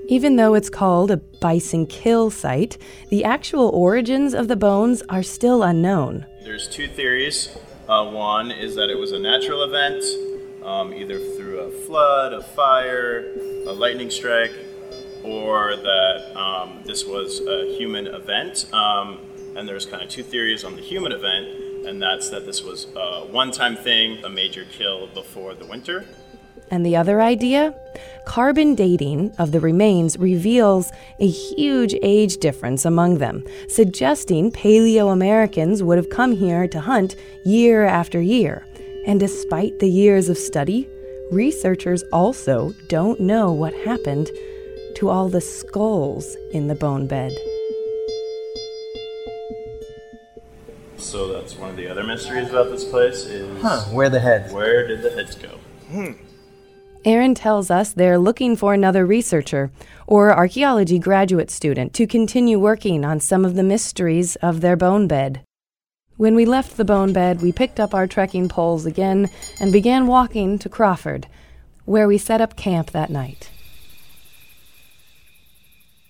Even 0.07 0.35
though 0.35 0.53
it's 0.53 0.69
called 0.69 1.09
a 1.09 1.17
bison 1.17 1.87
kill 1.87 2.29
site, 2.29 2.77
the 3.09 3.23
actual 3.23 3.69
origins 3.69 4.35
of 4.35 4.47
the 4.47 4.55
bones 4.55 5.01
are 5.09 5.23
still 5.23 5.63
unknown. 5.63 6.25
There's 6.43 6.67
two 6.67 6.87
theories. 6.87 7.57
Uh, 7.89 8.11
one 8.11 8.51
is 8.51 8.75
that 8.75 8.89
it 8.89 8.97
was 8.97 9.11
a 9.13 9.19
natural 9.19 9.63
event, 9.63 10.03
um, 10.63 10.93
either 10.93 11.19
through 11.19 11.59
a 11.59 11.71
flood, 11.71 12.33
a 12.33 12.41
fire, 12.41 13.33
a 13.65 13.73
lightning 13.73 14.11
strike, 14.11 14.53
or 15.23 15.75
that 15.75 16.37
um, 16.37 16.81
this 16.85 17.03
was 17.03 17.41
a 17.41 17.75
human 17.75 18.05
event. 18.05 18.71
Um, 18.73 19.19
and 19.55 19.67
there's 19.67 19.87
kind 19.87 20.03
of 20.03 20.09
two 20.09 20.23
theories 20.23 20.63
on 20.63 20.75
the 20.75 20.81
human 20.81 21.13
event, 21.13 21.47
and 21.85 22.01
that's 22.01 22.29
that 22.29 22.45
this 22.45 22.63
was 22.63 22.87
a 22.95 23.25
one 23.25 23.51
time 23.51 23.75
thing, 23.75 24.23
a 24.23 24.29
major 24.29 24.65
kill 24.65 25.07
before 25.07 25.53
the 25.53 25.65
winter. 25.65 26.05
And 26.71 26.85
the 26.85 26.95
other 26.95 27.21
idea? 27.21 27.75
Carbon 28.25 28.73
dating 28.73 29.35
of 29.37 29.51
the 29.51 29.59
remains 29.59 30.17
reveals 30.17 30.91
a 31.19 31.27
huge 31.27 31.93
age 32.01 32.37
difference 32.37 32.85
among 32.85 33.19
them, 33.19 33.43
suggesting 33.69 34.51
Paleo 34.51 35.13
Americans 35.13 35.83
would 35.83 35.97
have 35.97 36.09
come 36.09 36.31
here 36.31 36.67
to 36.67 36.79
hunt 36.79 37.15
year 37.45 37.85
after 37.85 38.19
year. 38.19 38.65
And 39.05 39.19
despite 39.19 39.77
the 39.79 39.89
years 39.89 40.27
of 40.29 40.37
study, 40.37 40.89
researchers 41.31 42.03
also 42.11 42.73
don't 42.89 43.19
know 43.19 43.51
what 43.51 43.73
happened 43.73 44.31
to 44.95 45.09
all 45.09 45.29
the 45.29 45.41
skulls 45.41 46.35
in 46.51 46.67
the 46.67 46.75
bone 46.75 47.05
bed. 47.05 47.31
So 51.05 51.31
that's 51.31 51.55
one 51.55 51.69
of 51.69 51.77
the 51.77 51.87
other 51.87 52.03
mysteries 52.03 52.49
about 52.49 52.71
this 52.71 52.83
place 52.83 53.25
is 53.25 53.61
Huh, 53.61 53.81
where 53.91 54.09
the 54.09 54.19
heads? 54.19 54.51
where 54.51 54.87
did 54.87 55.01
the 55.01 55.11
heads 55.11 55.35
go? 55.35 55.59
Hmm. 55.91 56.11
Aaron 57.05 57.35
tells 57.35 57.69
us 57.69 57.93
they're 57.93 58.17
looking 58.17 58.55
for 58.55 58.73
another 58.73 59.05
researcher 59.05 59.71
or 60.07 60.35
archaeology 60.35 60.97
graduate 60.97 61.51
student 61.51 61.93
to 61.93 62.07
continue 62.07 62.57
working 62.57 63.05
on 63.05 63.19
some 63.19 63.45
of 63.45 63.53
the 63.53 63.61
mysteries 63.63 64.35
of 64.37 64.61
their 64.61 64.75
bone 64.75 65.07
bed. 65.07 65.41
When 66.17 66.33
we 66.33 66.45
left 66.45 66.77
the 66.77 66.85
bone 66.85 67.13
bed, 67.13 67.41
we 67.41 67.51
picked 67.51 67.79
up 67.79 67.93
our 67.93 68.07
trekking 68.07 68.49
poles 68.49 68.87
again 68.87 69.29
and 69.59 69.71
began 69.71 70.07
walking 70.07 70.57
to 70.59 70.69
Crawford, 70.69 71.27
where 71.85 72.07
we 72.07 72.17
set 72.17 72.41
up 72.41 72.55
camp 72.55 72.89
that 72.91 73.11
night. 73.11 73.51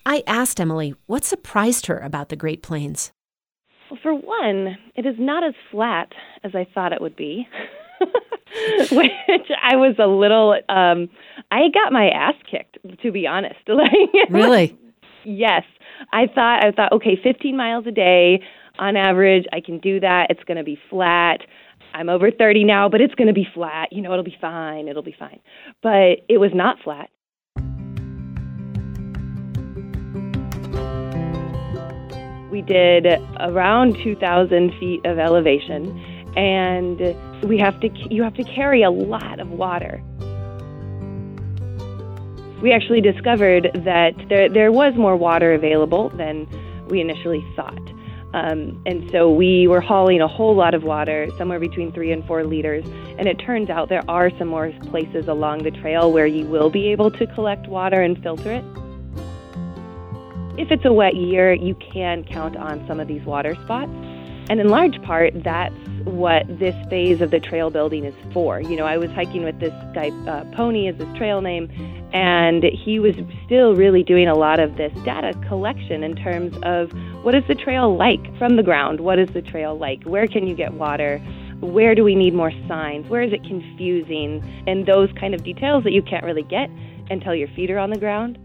I 0.06 0.24
asked 0.26 0.62
Emily 0.62 0.96
what 1.08 1.26
surprised 1.26 1.88
her 1.88 2.00
about 2.00 2.30
the 2.30 2.36
Great 2.38 2.62
Plains. 2.64 3.12
Well, 3.96 4.02
for 4.02 4.14
one, 4.14 4.78
it 4.96 5.06
is 5.06 5.16
not 5.18 5.44
as 5.44 5.54
flat 5.72 6.12
as 6.44 6.54
I 6.56 6.68
thought 6.74 6.92
it 6.92 7.02
would 7.02 7.16
be. 7.16 7.48
Which 8.92 9.50
I 9.62 9.76
was 9.76 9.96
a 10.00 10.08
little 10.08 10.54
um 10.70 11.10
I 11.52 11.70
got 11.74 11.92
my 11.92 12.10
ass 12.10 12.36
kicked 12.50 12.78
to 13.02 13.12
be 13.12 13.28
honest. 13.28 13.56
Like 13.68 14.30
Really? 14.30 14.78
Yes. 15.24 15.64
I 16.12 16.28
thought 16.28 16.64
I 16.66 16.72
thought 16.72 16.92
okay, 16.94 17.18
15 17.22 17.56
miles 17.56 17.86
a 17.88 17.92
day 17.92 18.42
on 18.78 18.98
average, 18.98 19.46
I 19.54 19.62
can 19.62 19.80
do 19.80 20.02
that. 20.02 20.28
It's 20.30 20.44
going 20.44 20.58
to 20.58 20.64
be 20.64 20.78
flat. 20.90 21.40
I'm 21.94 22.10
over 22.10 22.30
30 22.30 22.66
now, 22.66 22.90
but 22.90 23.00
it's 23.00 23.16
going 23.16 23.30
to 23.30 23.34
be 23.34 23.48
flat. 23.54 23.94
You 23.94 24.02
know, 24.02 24.12
it'll 24.12 24.26
be 24.26 24.36
fine. 24.42 24.90
It'll 24.90 25.02
be 25.02 25.16
fine. 25.18 25.40
But 25.82 26.26
it 26.28 26.40
was 26.40 26.52
not 26.54 26.78
flat. 26.84 27.10
We 32.56 32.62
did 32.62 33.06
around 33.42 33.98
2,000 34.02 34.72
feet 34.80 35.06
of 35.06 35.20
elevation, 35.20 36.00
and 36.38 36.98
we 37.44 37.58
have 37.58 37.78
to 37.82 37.90
you 38.10 38.24
have 38.24 38.34
to 38.36 38.46
carry 38.46 38.82
a 38.82 38.90
lot 38.90 39.42
of 39.42 39.50
water. 39.50 40.02
We 42.62 42.72
actually 42.72 43.02
discovered 43.02 43.72
that 43.84 44.14
there 44.30 44.48
there 44.48 44.72
was 44.72 44.96
more 44.96 45.18
water 45.18 45.52
available 45.52 46.12
than 46.12 46.48
we 46.88 47.02
initially 47.02 47.46
thought. 47.58 47.92
Um, 48.34 48.82
and 48.86 49.12
so 49.12 49.30
we 49.30 49.68
were 49.68 49.82
hauling 49.82 50.22
a 50.22 50.28
whole 50.30 50.56
lot 50.56 50.74
of 50.74 50.84
water, 50.84 51.28
somewhere 51.38 51.60
between 51.60 51.92
three 51.92 52.14
and 52.14 52.26
four 52.26 52.46
liters. 52.46 52.86
And 53.18 53.28
it 53.28 53.38
turns 53.38 53.70
out 53.70 53.90
there 53.90 54.10
are 54.10 54.30
some 54.38 54.48
more 54.48 54.72
places 54.92 55.28
along 55.28 55.64
the 55.64 55.72
trail 55.72 56.10
where 56.10 56.26
you 56.26 56.46
will 56.46 56.70
be 56.70 56.88
able 56.94 57.12
to 57.12 57.28
collect 57.28 57.68
water 57.68 58.02
and 58.02 58.18
filter 58.24 58.54
it. 58.54 58.64
If 60.58 60.72
it's 60.72 60.86
a 60.86 60.94
wet 60.94 61.16
year, 61.16 61.54
you 61.54 61.76
can 61.76 62.24
count 62.24 62.56
on 62.56 62.86
some 62.88 63.00
of 63.00 63.08
these 63.08 63.24
water 63.26 63.56
spots. 63.66 63.92
And 64.48 64.62
in 64.62 64.70
large 64.70 65.02
part, 65.02 65.34
that's 65.44 65.76
what 66.06 66.46
this 66.48 66.76
phase 66.88 67.20
of 67.20 67.32
the 67.32 67.40
trail 67.40 67.70
building 67.70 68.06
is 68.06 68.14
for. 68.32 68.62
You 68.62 68.76
know, 68.76 68.86
I 68.86 68.98
was 68.98 69.10
hiking 69.12 69.44
with 69.44 69.60
this 69.60 69.74
guy, 69.94 70.12
uh, 70.28 70.46
Pony 70.56 70.88
is 70.88 70.96
his 70.98 71.18
trail 71.18 71.42
name, 71.42 71.70
and 72.14 72.64
he 72.64 73.00
was 73.00 73.16
still 73.46 73.76
really 73.76 74.04
doing 74.04 74.28
a 74.28 74.36
lot 74.36 74.60
of 74.60 74.78
this 74.78 74.94
data 75.04 75.34
collection 75.48 76.04
in 76.04 76.16
terms 76.16 76.56
of 76.64 76.92
what 77.24 77.36
is 77.36 77.44
the 77.48 77.56
trail 77.56 77.98
like 77.98 78.38
from 78.38 78.56
the 78.56 78.64
ground? 78.64 79.02
What 79.02 79.20
is 79.20 79.30
the 79.34 79.42
trail 79.42 79.78
like? 79.78 80.04
Where 80.04 80.28
can 80.28 80.48
you 80.48 80.56
get 80.56 80.74
water? 80.74 81.18
Where 81.60 81.96
do 81.96 82.04
we 82.04 82.16
need 82.16 82.34
more 82.34 82.52
signs? 82.68 83.10
Where 83.10 83.24
is 83.24 83.34
it 83.34 83.44
confusing? 83.44 84.42
And 84.68 84.86
those 84.86 85.10
kind 85.20 85.34
of 85.34 85.44
details 85.44 85.84
that 85.84 85.92
you 85.92 86.04
can't 86.04 86.24
really 86.24 86.44
get 86.44 86.70
until 87.10 87.34
your 87.34 87.48
feet 87.50 87.72
are 87.72 87.80
on 87.80 87.90
the 87.90 88.00
ground. 88.00 88.38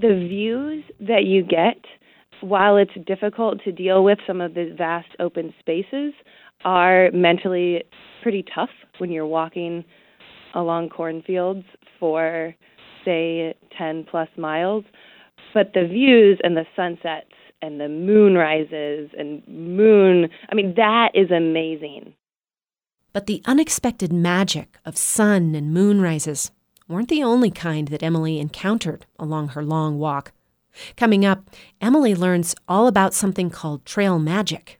The 0.00 0.26
views 0.28 0.84
that 1.00 1.24
you 1.24 1.42
get 1.42 1.78
while 2.40 2.76
it's 2.76 2.92
difficult 3.06 3.62
to 3.64 3.72
deal 3.72 4.04
with 4.04 4.18
some 4.26 4.40
of 4.40 4.54
the 4.54 4.74
vast 4.76 5.08
open 5.18 5.54
spaces, 5.60 6.12
are 6.64 7.10
mentally 7.12 7.84
pretty 8.22 8.44
tough 8.54 8.70
when 8.98 9.10
you're 9.10 9.26
walking 9.26 9.84
along 10.54 10.88
cornfields 10.88 11.64
for, 12.00 12.54
say, 13.04 13.54
10 13.76 14.06
plus 14.10 14.28
miles. 14.36 14.84
But 15.54 15.72
the 15.74 15.86
views 15.86 16.38
and 16.42 16.56
the 16.56 16.66
sunsets 16.74 17.32
and 17.62 17.80
the 17.80 17.88
moon 17.88 18.34
rises 18.34 19.10
and 19.16 19.46
moon, 19.46 20.28
I 20.50 20.54
mean, 20.54 20.74
that 20.76 21.10
is 21.14 21.30
amazing. 21.30 22.14
But 23.12 23.26
the 23.26 23.42
unexpected 23.46 24.12
magic 24.12 24.78
of 24.84 24.98
sun 24.98 25.54
and 25.54 25.72
moon 25.72 26.00
rises 26.02 26.50
weren't 26.88 27.08
the 27.08 27.22
only 27.22 27.50
kind 27.50 27.88
that 27.88 28.02
Emily 28.02 28.38
encountered 28.38 29.06
along 29.18 29.48
her 29.48 29.64
long 29.64 29.98
walk. 29.98 30.32
Coming 30.96 31.24
up, 31.24 31.50
Emily 31.80 32.14
learns 32.14 32.54
all 32.68 32.86
about 32.86 33.14
something 33.14 33.50
called 33.50 33.84
trail 33.84 34.18
magic. 34.18 34.78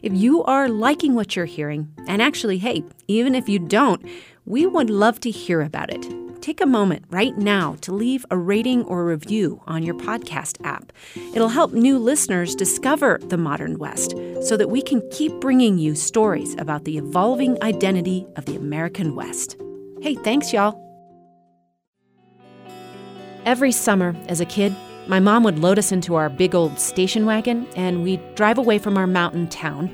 If 0.00 0.12
you 0.12 0.44
are 0.44 0.68
liking 0.68 1.14
what 1.14 1.34
you're 1.34 1.44
hearing, 1.44 1.88
and 2.06 2.22
actually, 2.22 2.58
hey, 2.58 2.84
even 3.08 3.34
if 3.34 3.48
you 3.48 3.58
don't, 3.58 4.04
we 4.44 4.64
would 4.66 4.90
love 4.90 5.18
to 5.20 5.30
hear 5.30 5.60
about 5.62 5.92
it. 5.92 6.06
take 6.48 6.60
a 6.62 6.66
moment 6.66 7.04
right 7.10 7.36
now 7.36 7.76
to 7.82 7.92
leave 7.92 8.24
a 8.30 8.36
rating 8.38 8.82
or 8.84 9.04
review 9.04 9.60
on 9.66 9.82
your 9.82 9.94
podcast 9.94 10.56
app. 10.64 10.92
It'll 11.34 11.48
help 11.48 11.72
new 11.74 11.98
listeners 11.98 12.54
discover 12.54 13.20
the 13.22 13.36
modern 13.36 13.78
West 13.78 14.14
so 14.42 14.56
that 14.56 14.70
we 14.70 14.80
can 14.80 15.06
keep 15.10 15.32
bringing 15.40 15.76
you 15.76 15.94
stories 15.94 16.54
about 16.58 16.84
the 16.84 16.96
evolving 16.96 17.62
identity 17.62 18.26
of 18.36 18.46
the 18.46 18.56
American 18.56 19.14
West. 19.14 19.56
Hey, 20.00 20.14
thanks, 20.14 20.52
y'all. 20.52 20.87
Every 23.44 23.72
summer 23.72 24.14
as 24.28 24.40
a 24.40 24.44
kid, 24.44 24.74
my 25.06 25.20
mom 25.20 25.42
would 25.44 25.58
load 25.58 25.78
us 25.78 25.90
into 25.90 26.16
our 26.16 26.28
big 26.28 26.54
old 26.54 26.78
station 26.78 27.24
wagon 27.24 27.66
and 27.76 28.02
we'd 28.02 28.34
drive 28.34 28.58
away 28.58 28.78
from 28.78 28.98
our 28.98 29.06
mountain 29.06 29.48
town 29.48 29.90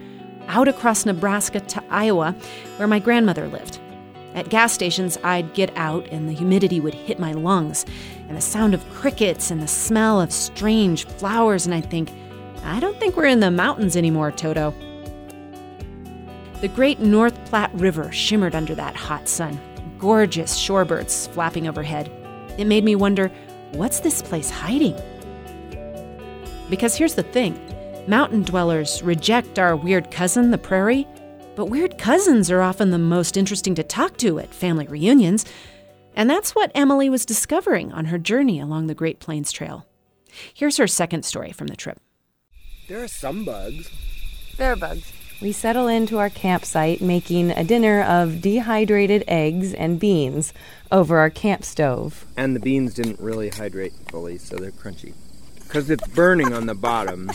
out 0.49 0.69
across 0.69 1.07
Nebraska 1.07 1.61
to 1.61 1.83
Iowa, 1.89 2.35
where 2.77 2.89
my 2.89 2.99
grandmother 2.99 3.47
lived. 3.47 3.79
At 4.35 4.49
gas 4.49 4.73
stations, 4.73 5.17
I'd 5.23 5.55
get 5.55 5.75
out 5.77 6.09
and 6.09 6.29
the 6.29 6.33
humidity 6.33 6.81
would 6.81 6.95
hit 6.95 7.19
my 7.19 7.33
lungs, 7.33 7.87
and 8.29 8.37
the 8.37 8.43
sound 8.43 8.75
of 8.75 8.89
crickets 8.91 9.51
and 9.51 9.63
the 9.63 9.69
smell 9.69 10.21
of 10.21 10.33
strange 10.33 11.07
flowers, 11.07 11.67
and 11.67 11.75
I'd 11.75 11.91
think, 11.91 12.11
I 12.65 12.81
don't 12.81 12.99
think 12.99 13.17
we're 13.17 13.27
in 13.27 13.41
the 13.41 13.51
mountains 13.51 13.97
anymore, 13.97 14.33
Toto. 14.33 14.75
The 16.61 16.69
great 16.69 16.99
North 16.99 17.43
Platte 17.45 17.75
River 17.75 18.11
shimmered 18.11 18.55
under 18.55 18.75
that 18.75 18.97
hot 18.97 19.29
sun, 19.29 19.61
gorgeous 19.99 20.59
shorebirds 20.59 21.29
flapping 21.29 21.69
overhead. 21.69 22.11
It 22.59 22.67
made 22.67 22.85
me 22.85 22.95
wonder 22.95 23.31
what's 23.73 24.01
this 24.01 24.23
place 24.23 24.51
hiding? 24.51 24.97
Because 26.71 26.95
here's 26.95 27.15
the 27.15 27.23
thing 27.23 27.59
mountain 28.07 28.43
dwellers 28.43 29.03
reject 29.03 29.59
our 29.59 29.75
weird 29.77 30.11
cousin, 30.11 30.51
the 30.51 30.59
prairie, 30.59 31.07
but 31.57 31.67
weird 31.67 31.99
cousins 31.99 32.51
are 32.51 32.61
often 32.61 32.91
the 32.91 32.99
most 32.99 33.37
interesting 33.37 33.75
to 33.75 33.83
talk 33.83 34.17
to 34.19 34.39
at 34.39 34.55
family 34.55 34.87
reunions. 34.87 35.45
And 36.17 36.31
that's 36.31 36.55
what 36.55 36.71
Emily 36.75 37.11
was 37.11 37.27
discovering 37.27 37.93
on 37.93 38.07
her 38.07 38.19
journey 38.19 38.61
along 38.61 38.87
the 38.87 38.95
Great 38.95 39.19
Plains 39.19 39.51
Trail. 39.51 39.87
Here's 40.53 40.77
her 40.77 40.87
second 40.87 41.25
story 41.25 41.53
from 41.53 41.67
the 41.67 41.77
trip. 41.77 42.01
There 42.89 43.03
are 43.03 43.09
some 43.09 43.45
bugs. 43.45 43.91
There 44.57 44.73
are 44.73 44.77
bugs. 44.77 45.13
We 45.41 45.53
settle 45.53 45.89
into 45.89 46.19
our 46.19 46.31
campsite 46.31 47.01
making 47.01 47.51
a 47.51 47.65
dinner 47.65 48.03
of 48.03 48.41
dehydrated 48.41 49.25
eggs 49.27 49.75
and 49.75 49.99
beans 49.99 50.55
over 50.93 51.19
our 51.19 51.29
camp 51.29 51.65
stove. 51.65 52.25
And 52.37 52.55
the 52.55 52.61
beans 52.61 52.95
didn't 52.95 53.21
really 53.21 53.49
hydrate 53.49 53.93
fully, 54.09 54.39
so 54.39 54.57
they're 54.57 54.71
crunchy. 54.71 55.13
Because 55.57 55.91
it's 55.91 56.07
burning 56.09 56.53
on 56.53 56.67
the 56.67 56.75
bottom. 56.75 57.31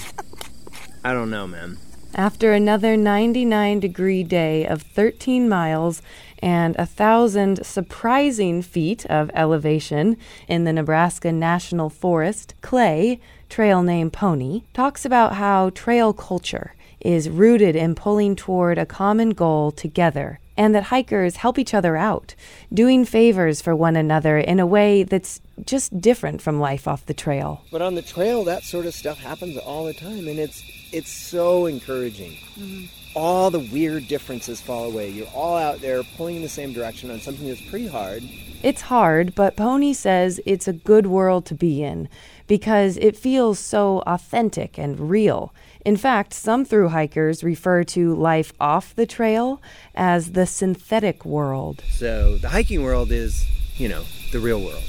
I 1.04 1.14
don't 1.14 1.30
know, 1.30 1.46
man. 1.46 1.78
After 2.16 2.54
another 2.54 2.98
99 2.98 3.80
degree 3.80 4.24
day 4.24 4.66
of 4.66 4.82
13 4.82 5.48
miles 5.48 6.02
and 6.42 6.76
a 6.78 6.86
thousand 6.86 7.66
surprising 7.66 8.62
feet 8.62 9.06
of 9.08 9.30
elevation 9.34 10.18
in 10.48 10.64
the 10.64 10.74
Nebraska 10.74 11.32
National 11.32 11.90
Forest, 11.90 12.56
Clay, 12.62 13.20
trail 13.50 13.84
name 13.84 14.10
Pony, 14.10 14.64
talks 14.74 15.06
about 15.06 15.36
how 15.36 15.70
trail 15.72 16.14
culture 16.14 16.74
is 17.02 17.30
rooted 17.30 17.76
in 17.76 17.96
pulling 17.96 18.36
toward 18.36 18.78
a 18.78 18.86
common 18.86 19.32
goal 19.32 19.72
together 19.72 20.40
and 20.60 20.76
that 20.76 20.84
hikers 20.84 21.38
help 21.38 21.58
each 21.58 21.74
other 21.74 21.96
out, 21.96 22.36
doing 22.74 23.06
favors 23.06 23.62
for 23.62 23.74
one 23.74 23.96
another 23.96 24.38
in 24.38 24.60
a 24.60 24.68
way 24.68 25.04
that's 25.04 25.40
just 25.66 26.02
different 26.02 26.42
from 26.42 26.60
life 26.60 26.86
off 26.86 27.06
the 27.06 27.14
trail. 27.14 27.64
But 27.72 27.82
on 27.82 27.96
the 27.96 28.02
trail, 28.02 28.44
that 28.44 28.64
sort 28.64 28.86
of 28.86 28.94
stuff 28.94 29.18
happens 29.20 29.58
all 29.58 29.86
the 29.86 29.94
time, 29.94 30.28
and 30.28 30.38
it's 30.38 30.62
it's 30.92 31.12
so 31.12 31.66
encouraging. 31.66 32.34
Mm-hmm. 32.58 32.86
All 33.16 33.50
the 33.50 33.60
weird 33.60 34.10
differences 34.10 34.60
fall 34.60 34.84
away. 34.84 35.10
You're 35.10 35.28
all 35.28 35.56
out 35.56 35.80
there 35.80 36.04
pulling 36.04 36.36
in 36.36 36.42
the 36.42 36.50
same 36.50 36.74
direction 36.74 37.10
on 37.10 37.22
something 37.22 37.48
that's 37.48 37.62
pretty 37.62 37.88
hard. 37.88 38.24
It's 38.62 38.82
hard, 38.82 39.36
but 39.36 39.56
Pony 39.56 39.94
says 39.94 40.42
it's 40.46 40.68
a 40.68 40.74
good 40.74 41.08
world 41.08 41.46
to 41.46 41.56
be 41.56 41.82
in 41.82 42.10
because 42.50 42.98
it 42.98 43.16
feels 43.16 43.60
so 43.60 44.02
authentic 44.08 44.78
and 44.78 45.00
real. 45.00 45.54
In 45.86 45.96
fact, 45.96 46.34
some 46.34 46.66
through 46.66 46.90
hikers 46.90 47.44
refer 47.44 47.84
to 47.86 48.16
life 48.16 48.52
off 48.60 48.96
the 48.96 49.06
trail 49.06 49.62
as 49.94 50.32
the 50.32 50.48
synthetic 50.48 51.24
world. 51.24 51.84
So 51.92 52.38
the 52.38 52.50
hiking 52.50 52.84
world 52.84 53.12
is, 53.12 53.46
you 53.76 53.88
know, 53.88 54.04
the 54.32 54.40
real 54.40 54.60
world. 54.62 54.84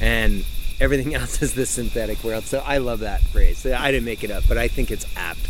And 0.00 0.44
everything 0.80 1.14
else 1.20 1.40
is 1.40 1.54
the 1.54 1.64
synthetic 1.64 2.24
world. 2.24 2.44
So 2.44 2.58
I 2.58 2.78
love 2.78 2.98
that 3.00 3.22
phrase. 3.22 3.64
I 3.64 3.92
didn't 3.92 4.04
make 4.04 4.24
it 4.24 4.32
up, 4.32 4.42
but 4.48 4.58
I 4.58 4.66
think 4.66 4.90
it's 4.90 5.06
apt. 5.16 5.48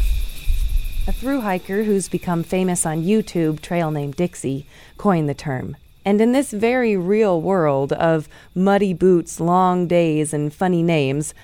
A 1.09 1.13
through 1.13 1.41
hiker 1.41 1.85
who's 1.85 2.11
become 2.11 2.43
famous 2.43 2.85
on 2.85 3.03
YouTube, 3.03 3.63
trail 3.63 3.91
named 3.91 4.15
Dixie, 4.15 4.67
coined 4.99 5.29
the 5.29 5.35
term. 5.35 5.77
And 6.11 6.21
in 6.21 6.33
this 6.33 6.51
very 6.51 6.97
real 6.97 7.41
world 7.41 7.93
of 7.93 8.29
muddy 8.53 8.93
boots, 8.93 9.39
long 9.39 9.87
days, 9.87 10.35
and 10.35 10.53
funny 10.53 10.83
names, 10.83 11.35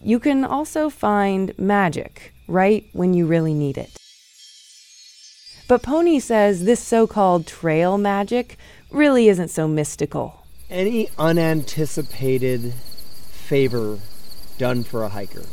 you 0.00 0.20
can 0.20 0.44
also 0.44 0.88
find 0.88 1.52
magic 1.58 2.32
right 2.46 2.86
when 2.92 3.14
you 3.14 3.26
really 3.26 3.52
need 3.52 3.76
it. 3.76 3.90
But 5.66 5.82
Pony 5.82 6.20
says 6.20 6.62
this 6.66 6.78
so 6.78 7.04
called 7.08 7.48
trail 7.48 7.98
magic 7.98 8.58
really 8.92 9.28
isn't 9.28 9.48
so 9.48 9.66
mystical. 9.66 10.46
Any 10.70 11.08
unanticipated 11.18 12.74
favor 13.32 13.98
done 14.56 14.84
for 14.84 15.02
a 15.02 15.08
hiker. 15.08 15.46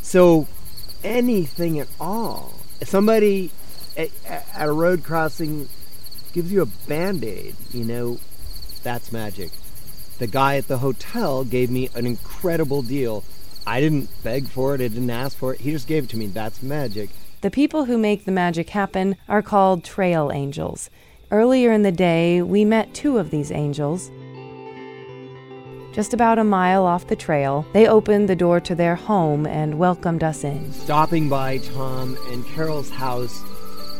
So 0.00 0.48
anything 1.04 1.78
at 1.80 1.88
all. 2.00 2.54
Somebody 2.82 3.50
at, 3.94 4.08
at 4.26 4.68
a 4.68 4.72
road 4.72 5.04
crossing 5.04 5.68
gives 6.36 6.52
you 6.52 6.60
a 6.60 6.66
band 6.86 7.24
aid, 7.24 7.56
you 7.72 7.82
know, 7.82 8.18
that's 8.82 9.10
magic. 9.10 9.50
The 10.18 10.26
guy 10.26 10.58
at 10.58 10.68
the 10.68 10.76
hotel 10.76 11.44
gave 11.44 11.70
me 11.70 11.88
an 11.94 12.04
incredible 12.04 12.82
deal. 12.82 13.24
I 13.66 13.80
didn't 13.80 14.10
beg 14.22 14.46
for 14.46 14.74
it, 14.74 14.82
I 14.82 14.88
didn't 14.88 15.08
ask 15.08 15.34
for 15.34 15.54
it. 15.54 15.62
He 15.62 15.70
just 15.70 15.88
gave 15.88 16.04
it 16.04 16.10
to 16.10 16.18
me. 16.18 16.26
That's 16.26 16.62
magic. 16.62 17.08
The 17.40 17.50
people 17.50 17.86
who 17.86 17.96
make 17.96 18.26
the 18.26 18.32
magic 18.32 18.68
happen 18.68 19.16
are 19.30 19.40
called 19.40 19.82
trail 19.82 20.30
angels. 20.30 20.90
Earlier 21.30 21.72
in 21.72 21.84
the 21.84 21.90
day, 21.90 22.42
we 22.42 22.66
met 22.66 22.92
two 22.92 23.16
of 23.16 23.30
these 23.30 23.50
angels. 23.50 24.10
Just 25.94 26.12
about 26.12 26.38
a 26.38 26.44
mile 26.44 26.84
off 26.84 27.06
the 27.06 27.16
trail, 27.16 27.64
they 27.72 27.88
opened 27.88 28.28
the 28.28 28.36
door 28.36 28.60
to 28.60 28.74
their 28.74 28.94
home 28.94 29.46
and 29.46 29.78
welcomed 29.78 30.22
us 30.22 30.44
in. 30.44 30.70
Stopping 30.70 31.30
by 31.30 31.56
Tom 31.56 32.18
and 32.28 32.46
Carol's 32.46 32.90
house 32.90 33.42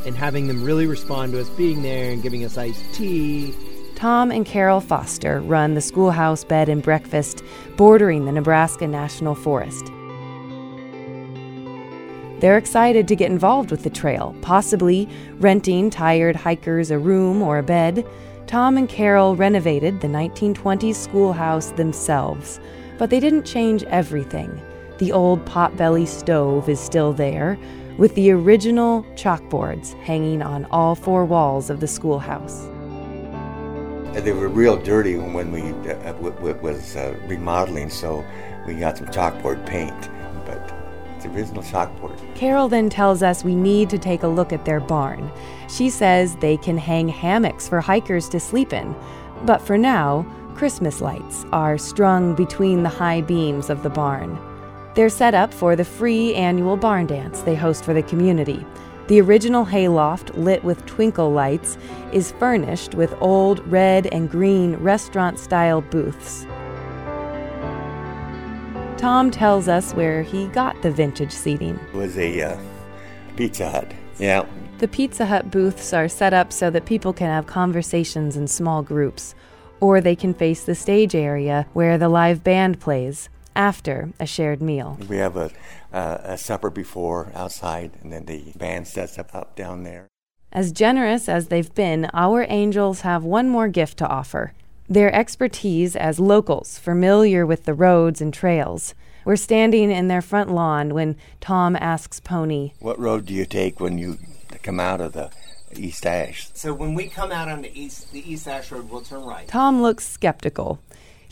and 0.07 0.17
having 0.17 0.47
them 0.47 0.63
really 0.63 0.87
respond 0.87 1.33
to 1.33 1.41
us 1.41 1.51
being 1.51 1.83
there 1.83 2.13
and 2.13 2.23
giving 2.23 2.45
us 2.45 2.57
iced 2.57 2.95
tea. 2.95 3.55
Tom 3.97 4.31
and 4.31 4.47
Carol 4.47 4.81
Foster 4.81 5.41
run 5.41 5.75
the 5.75 5.81
schoolhouse 5.81 6.45
bed 6.45 6.69
and 6.69 6.83
breakfast 6.83 7.43
bordering 7.77 8.25
the 8.25 8.33
Nebraska 8.33 8.87
National 8.87 9.35
Forest. 9.35 9.91
They're 12.41 12.59
excited 12.59 13.09
to 13.09 13.17
get 13.17 13.31
involved 13.31 13.71
with 13.71 13.83
the 13.83 13.91
trail, 13.91 14.37
possibly 14.43 15.09
renting 15.39 15.89
tired 15.89 16.37
hikers 16.37 16.91
a 16.91 16.99
room 16.99 17.41
or 17.41 17.59
a 17.59 17.63
bed. 17.63 18.07
Tom 18.47 18.77
and 18.77 18.89
Carol 18.89 19.35
renovated 19.35 20.01
the 20.01 20.09
1920s 20.09 20.95
schoolhouse 20.95 21.71
themselves, 21.73 22.61
but 22.99 23.09
they 23.09 23.19
didn't 23.19 23.47
change 23.47 23.83
everything. 23.85 24.61
The 24.99 25.13
old 25.13 25.45
potbelly 25.47 26.07
stove 26.07 26.69
is 26.69 26.79
still 26.79 27.15
there, 27.15 27.59
with 27.99 28.15
the 28.15 28.31
original 28.31 29.03
chalkboards 29.15 29.95
hanging 30.03 30.43
on 30.43 30.67
all 30.67 30.95
four 30.95 31.25
walls 31.25 31.71
of 31.71 31.81
the 31.81 31.87
schoolhouse. 31.87 32.67
They 34.13 34.33
were 34.33 34.49
real 34.49 34.77
dirty 34.77 35.17
when 35.17 35.53
we 35.53 35.63
uh, 35.91 36.15
was 36.15 36.97
uh, 36.97 37.15
remodeling, 37.27 37.91
so 37.91 38.25
we 38.67 38.75
got 38.75 38.97
some 38.97 39.09
chalkboard 39.09 39.67
paint. 39.67 40.11
But 40.47 40.75
it's 41.17 41.27
original 41.27 41.63
chalkboard. 41.63 42.35
Carol 42.35 42.69
then 42.69 42.89
tells 42.89 43.23
us 43.23 43.45
we 43.45 43.55
need 43.55 43.91
to 43.91 43.99
take 43.99 44.23
a 44.23 44.29
look 44.29 44.53
at 44.53 44.65
their 44.65 44.81
barn. 44.81 45.31
She 45.69 45.91
says 45.91 46.37
they 46.37 46.57
can 46.57 46.79
hang 46.79 47.09
hammocks 47.09 47.69
for 47.69 47.81
hikers 47.81 48.29
to 48.31 48.41
sleep 48.41 48.73
in. 48.73 48.95
But 49.45 49.61
for 49.61 49.77
now, 49.77 50.27
Christmas 50.55 51.03
lights 51.03 51.45
are 51.53 51.77
strung 51.77 52.35
between 52.35 52.83
the 52.83 52.89
high 52.89 53.21
beams 53.21 53.69
of 53.69 53.83
the 53.83 53.91
barn. 53.91 54.39
They're 54.97 55.11
set 55.11 55.35
up 55.35 55.53
for 55.53 55.77
the 55.77 55.85
free 55.85 56.35
annual 56.35 56.79
barn 56.79 57.07
dance 57.07 57.43
they 57.43 57.55
host 57.55 57.85
for 57.85 57.93
the 57.93 58.03
community. 58.03 58.65
The 59.09 59.21
original 59.21 59.67
hayloft, 59.67 60.35
lit 60.39 60.65
with 60.65 60.87
twinkle 60.87 61.31
lights, 61.31 61.77
is 62.13 62.33
furnished 62.33 62.95
with 62.95 63.15
old 63.21 63.65
red 63.71 64.07
and 64.07 64.31
green 64.31 64.75
restaurant 64.77 65.39
style 65.39 65.83
booths. 65.83 66.47
Tom 68.97 69.31
tells 69.31 69.69
us 69.69 69.93
where 69.93 70.23
he 70.23 70.47
got 70.49 70.81
the 70.81 70.91
vintage 70.91 71.31
seating. 71.31 71.79
It 71.93 71.95
was 71.95 72.17
a 72.17 72.41
uh, 72.41 72.59
Pizza 73.37 73.69
Hut. 73.69 73.93
Yeah. 74.19 74.47
The 74.79 74.89
Pizza 74.89 75.27
Hut 75.27 75.51
booths 75.51 75.93
are 75.93 76.09
set 76.09 76.33
up 76.33 76.55
so 76.55 76.71
that 76.71 76.87
people 76.87 77.13
can 77.13 77.29
have 77.29 77.47
conversations 77.47 78.35
in 78.35 78.47
small 78.47 78.83
groups, 78.83 79.35
or 79.79 80.01
they 80.01 80.17
can 80.17 80.33
face 80.33 80.65
the 80.65 80.75
stage 80.75 81.15
area 81.15 81.67
where 81.75 81.99
the 81.99 82.09
live 82.09 82.43
band 82.43 82.81
plays 82.81 83.29
after 83.57 84.11
a 84.21 84.27
shared 84.27 84.61
meal. 84.63 84.99
We 85.09 85.17
have 85.17 85.37
a, 85.37 85.51
uh, 85.93 86.19
a 86.23 86.39
supper 86.39 86.71
before 86.71 87.33
outside, 87.35 87.91
and 88.03 88.13
then 88.13 88.27
the 88.27 88.53
band 88.57 88.87
sets 88.87 89.19
up, 89.19 89.35
up 89.35 89.57
down 89.57 89.83
there. 89.83 90.07
As 90.53 90.73
generous 90.73 91.29
as 91.29 91.49
they've 91.49 91.75
been, 91.75 92.09
our 92.15 92.47
angels 92.49 93.01
have 93.01 93.25
one 93.25 93.49
more 93.49 93.69
gift 93.69 93.99
to 93.99 94.07
offer 94.07 94.53
Their 94.89 95.13
expertise 95.13 95.97
as 95.97 96.21
locals, 96.21 96.79
familiar 96.79 97.45
with 97.45 97.65
the 97.65 97.75
roads 97.75 98.21
and 98.21 98.33
trails. 98.33 98.95
We're 99.25 99.35
standing 99.35 99.91
in 99.91 100.07
their 100.07 100.23
front 100.23 100.53
lawn 100.53 100.95
when 100.95 101.17
Tom 101.41 101.75
asks 101.75 102.21
Pony, 102.21 102.71
What 102.79 102.97
road 102.97 103.27
do 103.27 103.35
you 103.35 103.45
take 103.45 103.81
when 103.81 103.99
you 103.99 104.19
come 104.63 104.79
out 104.79 105.01
of 105.01 105.15
the 105.15 105.31
East 105.75 106.07
Ash? 106.07 106.49
So 106.55 106.73
when 106.73 106.95
we 106.95 107.09
come 107.09 107.33
out 107.33 107.49
on 107.49 107.63
the 107.63 107.77
east, 107.79 108.13
the 108.13 108.23
East 108.31 108.47
Ash 108.47 108.71
Road, 108.71 108.89
we'll 108.89 109.01
turn 109.01 109.25
right. 109.25 109.49
Tom 109.49 109.83
looks 109.83 110.07
skeptical. 110.07 110.81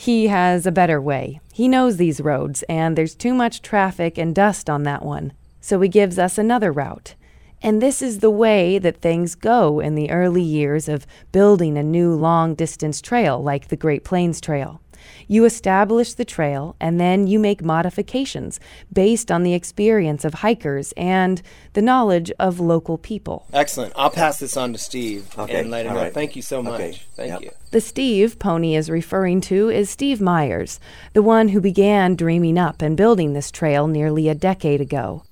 He 0.05 0.27
has 0.27 0.67
a 0.67 0.71
better 0.71 1.01
way. 1.01 1.41
He 1.55 1.67
knows 1.67 1.97
these 1.97 2.21
roads, 2.21 2.63
and 2.69 2.95
there's 2.95 3.15
too 3.15 3.33
much 3.33 3.63
traffic 3.63 4.19
and 4.19 4.35
dust 4.35 4.69
on 4.69 4.83
that 4.83 5.03
one. 5.03 5.33
So 5.63 5.81
he 5.81 5.89
gives 5.89 6.19
us 6.19 6.37
another 6.37 6.71
route. 6.71 7.15
And 7.63 7.81
this 7.81 8.03
is 8.03 8.19
the 8.19 8.29
way 8.29 8.79
that 8.79 9.01
things 9.01 9.35
go 9.35 9.81
in 9.81 9.95
the 9.95 10.11
early 10.11 10.43
years 10.43 10.91
of 10.91 11.07
building 11.33 11.79
a 11.79 11.83
new 11.83 12.13
long 12.13 12.55
distance 12.55 13.01
trail 13.01 13.43
like 13.43 13.69
the 13.69 13.77
Great 13.77 14.05
Plains 14.05 14.43
Trail. 14.43 14.83
You 15.29 15.45
establish 15.45 16.15
the 16.15 16.25
trail 16.25 16.77
and 16.81 17.01
then 17.01 17.27
you 17.27 17.39
make 17.39 17.63
modifications 17.63 18.61
based 18.93 19.31
on 19.31 19.43
the 19.43 19.55
experience 19.55 20.25
of 20.25 20.35
hikers 20.35 20.93
and 20.97 21.43
the 21.73 21.83
knowledge 21.83 22.31
of 22.39 22.61
local 22.61 22.99
people. 22.99 23.47
Excellent. 23.53 23.93
I'll 23.97 24.11
pass 24.11 24.39
this 24.39 24.57
on 24.57 24.73
to 24.73 24.79
Steve 24.79 25.27
Okay, 25.39 25.61
and 25.61 25.71
let 25.71 25.87
him 25.87 25.95
know. 25.95 26.01
right. 26.01 26.15
Thank 26.15 26.37
you 26.37 26.43
so 26.43 26.63
much. 26.63 26.75
Okay, 26.81 27.01
Thank 27.17 27.29
yep. 27.31 27.43
you. 27.43 27.51
The 27.71 27.81
Steve 27.81 28.39
Pony 28.39 28.77
is 28.77 28.89
referring 28.91 29.41
to 29.43 29.69
is 29.69 29.91
Steve 29.91 30.21
Myers, 30.21 30.79
the 31.13 31.23
one 31.23 31.49
who 31.49 31.61
began 31.61 32.15
dreaming 32.15 32.59
up 32.59 32.83
and 32.83 32.97
building 32.97 33.33
this 33.33 33.51
trail 33.51 33.87
nearly 33.89 34.29
a 34.29 34.35
decade 34.35 34.81
ago. 34.81 35.25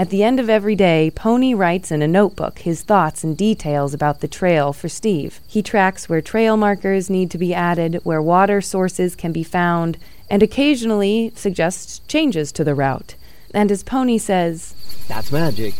At 0.00 0.08
the 0.08 0.22
end 0.22 0.40
of 0.40 0.48
every 0.48 0.76
day, 0.76 1.12
Pony 1.14 1.52
writes 1.52 1.92
in 1.92 2.00
a 2.00 2.08
notebook 2.08 2.60
his 2.60 2.80
thoughts 2.80 3.22
and 3.22 3.36
details 3.36 3.92
about 3.92 4.20
the 4.20 4.28
trail 4.28 4.72
for 4.72 4.88
Steve. 4.88 5.40
He 5.46 5.62
tracks 5.62 6.08
where 6.08 6.22
trail 6.22 6.56
markers 6.56 7.10
need 7.10 7.30
to 7.32 7.36
be 7.36 7.52
added, 7.52 8.00
where 8.02 8.22
water 8.22 8.62
sources 8.62 9.14
can 9.14 9.30
be 9.30 9.42
found, 9.42 9.98
and 10.30 10.42
occasionally 10.42 11.32
suggests 11.36 11.98
changes 12.08 12.50
to 12.52 12.64
the 12.64 12.74
route. 12.74 13.14
And 13.52 13.70
as 13.70 13.82
Pony 13.82 14.16
says, 14.16 14.72
That's 15.06 15.30
magic. 15.30 15.74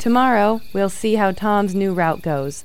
Tomorrow, 0.00 0.62
we'll 0.72 0.88
see 0.88 1.14
how 1.14 1.30
Tom's 1.30 1.72
new 1.72 1.94
route 1.94 2.20
goes. 2.20 2.64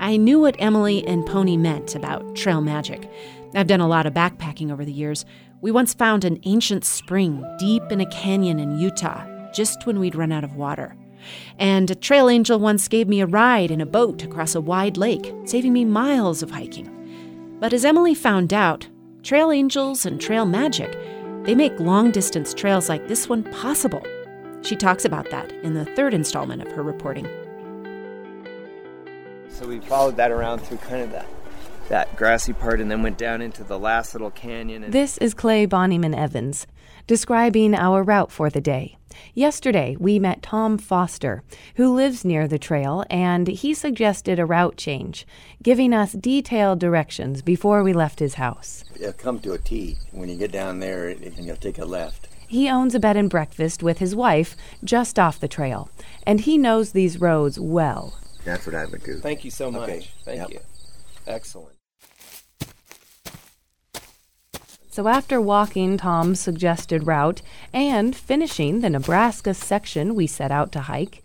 I 0.00 0.16
knew 0.16 0.40
what 0.40 0.56
Emily 0.58 1.04
and 1.06 1.26
Pony 1.26 1.56
meant 1.56 1.94
about 1.96 2.36
trail 2.36 2.60
magic. 2.60 3.10
I've 3.54 3.66
done 3.66 3.80
a 3.80 3.88
lot 3.88 4.06
of 4.06 4.14
backpacking 4.14 4.70
over 4.70 4.84
the 4.84 4.92
years. 4.92 5.24
We 5.60 5.72
once 5.72 5.92
found 5.92 6.24
an 6.24 6.38
ancient 6.44 6.84
spring 6.84 7.44
deep 7.58 7.82
in 7.90 8.00
a 8.00 8.06
canyon 8.06 8.60
in 8.60 8.78
Utah, 8.78 9.26
just 9.52 9.86
when 9.86 9.98
we'd 9.98 10.14
run 10.14 10.30
out 10.30 10.44
of 10.44 10.54
water. 10.54 10.94
And 11.58 11.90
a 11.90 11.96
trail 11.96 12.28
angel 12.28 12.60
once 12.60 12.86
gave 12.86 13.08
me 13.08 13.20
a 13.20 13.26
ride 13.26 13.72
in 13.72 13.80
a 13.80 13.86
boat 13.86 14.22
across 14.22 14.54
a 14.54 14.60
wide 14.60 14.96
lake, 14.96 15.34
saving 15.44 15.72
me 15.72 15.84
miles 15.84 16.42
of 16.44 16.52
hiking. 16.52 17.56
But 17.58 17.72
as 17.72 17.84
Emily 17.84 18.14
found 18.14 18.54
out, 18.54 18.86
trail 19.24 19.50
angels 19.50 20.06
and 20.06 20.20
trail 20.20 20.46
magic, 20.46 20.96
they 21.42 21.56
make 21.56 21.80
long 21.80 22.12
distance 22.12 22.54
trails 22.54 22.88
like 22.88 23.08
this 23.08 23.28
one 23.28 23.42
possible. 23.42 24.04
She 24.62 24.76
talks 24.76 25.04
about 25.04 25.30
that 25.30 25.50
in 25.64 25.74
the 25.74 25.86
third 25.96 26.14
installment 26.14 26.62
of 26.62 26.70
her 26.72 26.82
reporting. 26.84 27.26
So 29.58 29.66
we 29.66 29.80
followed 29.80 30.16
that 30.18 30.30
around 30.30 30.60
through 30.60 30.76
kind 30.76 31.02
of 31.02 31.10
that 31.10 31.26
that 31.88 32.14
grassy 32.14 32.52
part 32.52 32.80
and 32.80 32.88
then 32.88 33.02
went 33.02 33.18
down 33.18 33.42
into 33.42 33.64
the 33.64 33.76
last 33.76 34.14
little 34.14 34.30
canyon 34.30 34.84
and 34.84 34.92
This 34.92 35.18
is 35.18 35.34
Clay 35.34 35.66
Bonnyman 35.66 36.16
Evans 36.16 36.68
describing 37.08 37.74
our 37.74 38.04
route 38.04 38.30
for 38.30 38.50
the 38.50 38.60
day. 38.60 38.98
Yesterday, 39.34 39.96
we 39.98 40.20
met 40.20 40.42
Tom 40.42 40.78
Foster, 40.78 41.42
who 41.74 41.92
lives 41.92 42.24
near 42.24 42.46
the 42.46 42.58
trail, 42.58 43.04
and 43.10 43.48
he 43.48 43.74
suggested 43.74 44.38
a 44.38 44.46
route 44.46 44.76
change, 44.76 45.26
giving 45.60 45.92
us 45.92 46.12
detailed 46.12 46.78
directions 46.78 47.42
before 47.42 47.82
we 47.82 47.92
left 47.92 48.20
his 48.20 48.34
house. 48.34 48.84
You'll 49.00 49.12
come 49.14 49.40
to 49.40 49.54
a 49.54 49.58
T 49.58 49.96
when 50.12 50.28
you 50.28 50.36
get 50.36 50.52
down 50.52 50.78
there 50.78 51.08
and 51.08 51.36
you'll 51.36 51.56
take 51.56 51.78
a 51.78 51.84
left. 51.84 52.28
He 52.46 52.68
owns 52.68 52.94
a 52.94 53.00
bed 53.00 53.16
and 53.16 53.28
breakfast 53.28 53.82
with 53.82 53.98
his 53.98 54.14
wife 54.14 54.54
just 54.84 55.18
off 55.18 55.40
the 55.40 55.48
trail, 55.48 55.90
and 56.24 56.42
he 56.42 56.58
knows 56.58 56.92
these 56.92 57.20
roads 57.20 57.58
well. 57.58 58.14
That's 58.44 58.66
what 58.66 58.74
I 58.74 58.86
would 58.86 59.02
do. 59.02 59.16
Thank 59.18 59.44
you 59.44 59.50
so 59.50 59.70
much. 59.70 59.88
Okay, 59.88 60.08
Thank 60.24 60.38
yep. 60.38 60.50
you. 60.50 60.60
Excellent. 61.26 61.74
So 64.90 65.06
after 65.06 65.40
walking 65.40 65.96
Tom's 65.96 66.40
suggested 66.40 67.06
route 67.06 67.40
and 67.72 68.16
finishing 68.16 68.80
the 68.80 68.90
Nebraska 68.90 69.54
section 69.54 70.14
we 70.16 70.26
set 70.26 70.50
out 70.50 70.72
to 70.72 70.80
hike, 70.80 71.22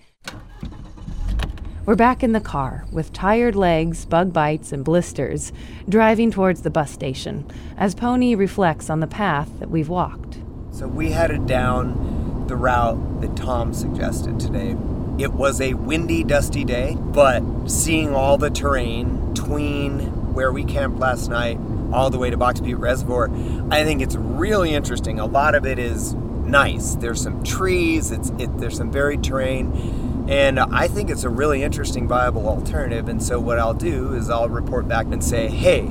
we're 1.86 1.96
back 1.96 2.24
in 2.24 2.34
the 2.34 2.40
car 2.40 2.86
with 2.92 3.12
tired 3.12 3.56
legs, 3.56 4.06
bug 4.06 4.32
bites, 4.32 4.72
and 4.72 4.86
blisters, 4.86 5.52
driving 5.90 6.32
towards 6.32 6.62
the 6.62 6.70
bus 6.70 6.92
station 6.92 7.50
as 7.76 7.96
Pony 7.96 8.36
reflects 8.36 8.90
on 8.90 9.00
the 9.00 9.08
path 9.08 9.50
that 9.60 9.70
we've 9.70 9.90
walked. 9.90 10.38
So 10.72 10.88
we 10.88 11.12
headed 11.12 11.46
down 11.48 12.46
the 12.48 12.56
route 12.56 13.22
that 13.22 13.36
Tom 13.36 13.74
suggested 13.74 14.40
today. 14.40 14.76
It 15.20 15.34
was 15.34 15.62
a 15.62 15.76
windy, 15.76 16.24
dusty 16.24 16.64
day, 16.64 16.98
but 17.00 17.44
seeing 17.68 18.16
all 18.16 18.38
the 18.38 18.50
terrain 18.50 19.34
between 19.34 20.34
where 20.34 20.52
we 20.52 20.64
camped 20.64 21.00
last 21.00 21.30
night 21.30 21.60
all 21.92 22.10
the 22.10 22.18
way 22.18 22.32
to 22.32 22.38
Box 22.38 22.60
Butte 22.60 22.80
Reservoir, 22.80 23.30
I 23.70 23.84
think 23.84 24.02
it's 24.02 24.16
really 24.16 24.74
interesting. 24.74 25.20
A 25.20 25.26
lot 25.26 25.54
of 25.54 25.66
it 25.66 25.78
is 25.78 26.16
nice. 26.16 26.96
There's 26.96 27.22
some 27.22 27.44
trees, 27.44 28.12
it's 28.12 28.32
it, 28.40 28.58
there's 28.58 28.78
some 28.78 28.92
varied 28.92 29.24
terrain, 29.24 30.26
and 30.28 30.60
I 30.60 30.88
think 30.88 31.12
it's 31.12 31.24
a 31.24 31.30
really 31.30 31.62
interesting, 31.62 32.08
viable 32.08 32.48
alternative. 32.48 33.08
And 33.08 33.22
so 33.22 33.40
what 33.40 33.60
I'll 33.60 33.74
do 33.76 34.14
is 34.14 34.32
I'll 34.32 34.50
report 34.50 34.88
back 34.88 35.06
and 35.06 35.24
say, 35.24 35.48
hey, 35.48 35.84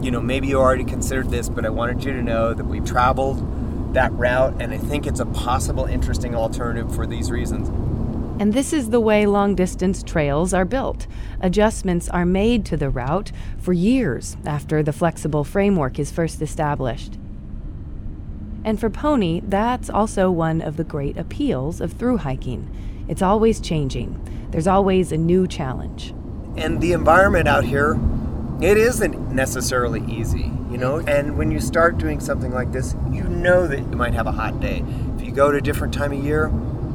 you 0.00 0.10
know, 0.10 0.20
maybe 0.20 0.48
you 0.48 0.58
already 0.58 0.84
considered 0.84 1.30
this, 1.30 1.48
but 1.48 1.66
I 1.66 1.70
wanted 1.70 2.02
you 2.04 2.12
to 2.12 2.22
know 2.22 2.54
that 2.54 2.64
we've 2.64 2.84
traveled 2.84 3.94
that 3.94 4.12
route, 4.12 4.54
and 4.58 4.72
I 4.72 4.78
think 4.78 5.06
it's 5.06 5.20
a 5.20 5.26
possible 5.26 5.84
interesting 5.84 6.34
alternative 6.34 6.94
for 6.94 7.06
these 7.06 7.30
reasons. 7.30 7.68
And 8.38 8.52
this 8.52 8.72
is 8.72 8.90
the 8.90 9.00
way 9.00 9.26
long 9.26 9.54
distance 9.54 10.02
trails 10.02 10.52
are 10.52 10.64
built. 10.64 11.06
Adjustments 11.40 12.08
are 12.08 12.26
made 12.26 12.64
to 12.66 12.76
the 12.76 12.90
route 12.90 13.30
for 13.58 13.72
years 13.72 14.36
after 14.44 14.82
the 14.82 14.92
flexible 14.92 15.44
framework 15.44 15.98
is 16.00 16.10
first 16.10 16.42
established. 16.42 17.16
And 18.64 18.80
for 18.80 18.90
Pony, 18.90 19.40
that's 19.44 19.88
also 19.88 20.30
one 20.30 20.62
of 20.62 20.76
the 20.76 20.84
great 20.84 21.16
appeals 21.16 21.80
of 21.80 21.92
through 21.92 22.18
hiking. 22.18 22.68
It's 23.08 23.22
always 23.22 23.60
changing, 23.60 24.48
there's 24.50 24.66
always 24.66 25.12
a 25.12 25.16
new 25.16 25.46
challenge. 25.46 26.12
And 26.56 26.80
the 26.80 26.92
environment 26.92 27.46
out 27.46 27.64
here, 27.64 28.00
it 28.60 28.76
isn't 28.76 29.32
necessarily 29.32 30.02
easy, 30.10 30.50
you 30.70 30.78
know? 30.78 30.98
And 31.00 31.36
when 31.36 31.50
you 31.50 31.60
start 31.60 31.98
doing 31.98 32.20
something 32.20 32.52
like 32.52 32.72
this, 32.72 32.94
you 33.10 33.24
know 33.24 33.66
that 33.66 33.80
you 33.80 33.96
might 33.96 34.14
have 34.14 34.26
a 34.26 34.32
hot 34.32 34.60
day. 34.60 34.82
If 35.16 35.24
you 35.24 35.32
go 35.32 35.50
to 35.50 35.58
a 35.58 35.60
different 35.60 35.92
time 35.92 36.12
of 36.12 36.24
year, 36.24 36.50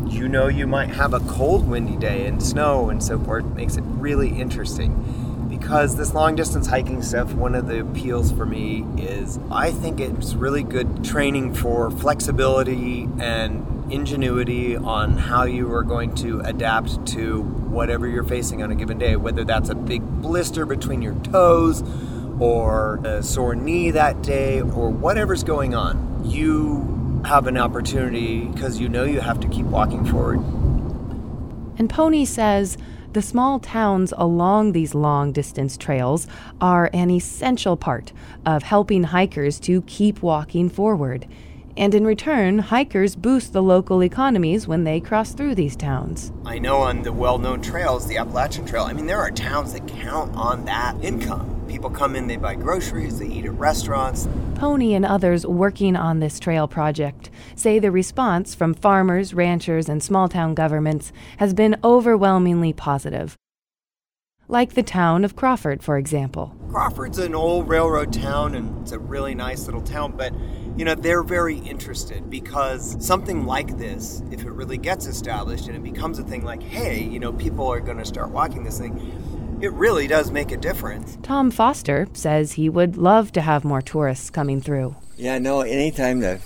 you 0.09 0.27
know 0.27 0.47
you 0.47 0.67
might 0.67 0.89
have 0.89 1.13
a 1.13 1.19
cold, 1.21 1.67
windy 1.67 1.95
day 1.95 2.25
and 2.25 2.41
snow 2.41 2.89
and 2.89 3.03
so 3.03 3.19
forth. 3.19 3.45
Makes 3.45 3.77
it 3.77 3.83
really 3.85 4.29
interesting. 4.29 5.47
Because 5.49 5.95
this 5.97 6.13
long 6.13 6.35
distance 6.35 6.67
hiking 6.67 7.01
stuff, 7.01 7.33
one 7.33 7.53
of 7.53 7.67
the 7.67 7.81
appeals 7.81 8.31
for 8.31 8.45
me 8.45 8.85
is 8.97 9.39
I 9.51 9.71
think 9.71 9.99
it's 9.99 10.33
really 10.33 10.63
good 10.63 11.03
training 11.03 11.53
for 11.53 11.91
flexibility 11.91 13.09
and 13.19 13.91
ingenuity 13.91 14.77
on 14.77 15.17
how 15.17 15.43
you 15.43 15.71
are 15.73 15.83
going 15.83 16.13
to 16.15 16.39
adapt 16.41 17.05
to 17.07 17.41
whatever 17.41 18.07
you're 18.07 18.23
facing 18.23 18.63
on 18.63 18.71
a 18.71 18.75
given 18.75 18.97
day, 18.97 19.15
whether 19.15 19.43
that's 19.43 19.69
a 19.69 19.75
big 19.75 20.01
blister 20.21 20.65
between 20.65 21.01
your 21.01 21.15
toes 21.15 21.83
or 22.39 22.99
a 23.03 23.21
sore 23.21 23.55
knee 23.55 23.91
that 23.91 24.21
day 24.21 24.61
or 24.61 24.89
whatever's 24.89 25.43
going 25.43 25.75
on. 25.75 26.29
You 26.29 26.98
have 27.25 27.47
an 27.47 27.57
opportunity 27.57 28.45
because 28.45 28.79
you 28.79 28.89
know 28.89 29.03
you 29.03 29.19
have 29.19 29.39
to 29.41 29.47
keep 29.47 29.65
walking 29.65 30.05
forward. 30.05 30.39
And 31.77 31.89
Pony 31.89 32.25
says 32.25 32.77
the 33.13 33.21
small 33.21 33.59
towns 33.59 34.13
along 34.17 34.73
these 34.73 34.93
long 34.93 35.31
distance 35.31 35.77
trails 35.77 36.27
are 36.61 36.89
an 36.93 37.09
essential 37.09 37.75
part 37.75 38.11
of 38.45 38.63
helping 38.63 39.03
hikers 39.03 39.59
to 39.61 39.81
keep 39.83 40.21
walking 40.21 40.69
forward. 40.69 41.27
And 41.77 41.95
in 41.95 42.05
return, 42.05 42.59
hikers 42.59 43.15
boost 43.15 43.53
the 43.53 43.63
local 43.63 44.03
economies 44.03 44.67
when 44.67 44.83
they 44.83 44.99
cross 44.99 45.33
through 45.33 45.55
these 45.55 45.75
towns. 45.75 46.31
I 46.45 46.59
know 46.59 46.77
on 46.77 47.03
the 47.03 47.13
well 47.13 47.37
known 47.37 47.61
trails, 47.61 48.07
the 48.07 48.17
Appalachian 48.17 48.65
Trail, 48.65 48.83
I 48.83 48.93
mean, 48.93 49.05
there 49.05 49.19
are 49.19 49.31
towns 49.31 49.73
that 49.73 49.87
count 49.87 50.35
on 50.35 50.65
that 50.65 50.95
income. 51.03 51.63
People 51.67 51.89
come 51.89 52.15
in, 52.15 52.27
they 52.27 52.37
buy 52.37 52.55
groceries, 52.55 53.19
they 53.19 53.27
eat 53.27 53.45
at 53.45 53.53
restaurants. 53.53 54.27
Pony 54.55 54.93
and 54.93 55.05
others 55.05 55.45
working 55.45 55.95
on 55.95 56.19
this 56.19 56.39
trail 56.39 56.67
project 56.67 57.29
say 57.55 57.77
the 57.77 57.91
response 57.91 58.55
from 58.55 58.73
farmers, 58.73 59.33
ranchers, 59.33 59.87
and 59.87 60.01
small 60.01 60.27
town 60.27 60.55
governments 60.55 61.13
has 61.37 61.53
been 61.53 61.77
overwhelmingly 61.83 62.73
positive. 62.73 63.37
Like 64.49 64.73
the 64.73 64.83
town 64.83 65.23
of 65.23 65.35
Crawford, 65.35 65.81
for 65.81 65.97
example. 65.97 66.55
Crawford's 66.69 67.19
an 67.19 67.35
old 67.35 67.69
railroad 67.69 68.11
town 68.11 68.55
and 68.55 68.81
it's 68.81 68.91
a 68.91 68.99
really 68.99 69.35
nice 69.35 69.65
little 69.65 69.81
town, 69.81 70.17
but 70.17 70.33
you 70.75 70.85
know, 70.85 70.95
they're 70.95 71.23
very 71.23 71.57
interested 71.57 72.29
because 72.29 72.95
something 73.05 73.45
like 73.45 73.77
this, 73.77 74.23
if 74.31 74.43
it 74.43 74.51
really 74.51 74.77
gets 74.77 75.05
established 75.05 75.67
and 75.67 75.75
it 75.75 75.83
becomes 75.83 76.19
a 76.19 76.23
thing 76.23 76.43
like, 76.43 76.63
hey, 76.63 77.03
you 77.03 77.19
know, 77.19 77.31
people 77.33 77.67
are 77.67 77.79
going 77.79 77.97
to 77.97 78.05
start 78.05 78.31
walking 78.31 78.63
this 78.63 78.79
thing, 78.79 79.59
it 79.61 79.71
really 79.73 80.07
does 80.07 80.31
make 80.31 80.51
a 80.51 80.57
difference. 80.57 81.17
Tom 81.21 81.51
Foster 81.51 82.07
says 82.13 82.53
he 82.53 82.69
would 82.69 82.97
love 82.97 83.31
to 83.33 83.41
have 83.41 83.63
more 83.63 83.81
tourists 83.81 84.29
coming 84.29 84.61
through. 84.61 84.95
Yeah, 85.17 85.37
no, 85.37 85.61
anytime 85.61 86.21
that 86.21 86.41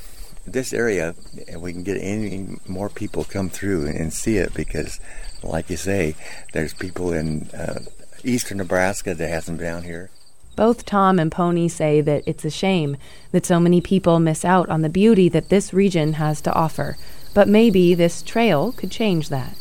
this 0.46 0.74
area 0.74 1.16
we 1.58 1.72
can 1.72 1.84
get 1.84 1.98
any 2.02 2.58
more 2.68 2.90
people 2.90 3.24
come 3.24 3.50
through 3.50 3.88
and 3.88 4.12
see 4.12 4.38
it 4.38 4.54
because, 4.54 5.00
like 5.44 5.70
you 5.70 5.78
say, 5.78 6.16
there's 6.54 6.74
people 6.74 7.12
in 7.12 7.50
uh, 7.52 7.80
eastern 8.24 8.58
Nebraska 8.58 9.14
that 9.14 9.28
hasn't 9.28 9.58
been 9.58 9.68
down 9.68 9.84
here. 9.84 10.10
Both 10.56 10.86
Tom 10.86 11.18
and 11.18 11.32
Pony 11.32 11.68
say 11.68 12.02
that 12.02 12.24
it's 12.28 12.46
a 12.46 12.52
shame 12.52 12.98
that 13.32 13.46
so 13.46 13.60
many 13.60 13.82
people 13.82 14.20
miss 14.20 14.46
out 14.46 14.70
on 14.70 14.82
the 14.82 14.90
beauty 14.90 15.28
that 15.30 15.50
this 15.50 15.74
region 15.74 16.14
has 16.14 16.42
to 16.42 16.54
offer, 16.54 16.96
but 17.34 17.48
maybe 17.48 17.96
this 17.96 18.22
trail 18.22 18.72
could 18.72 18.92
change 18.92 19.30
that. 19.30 19.56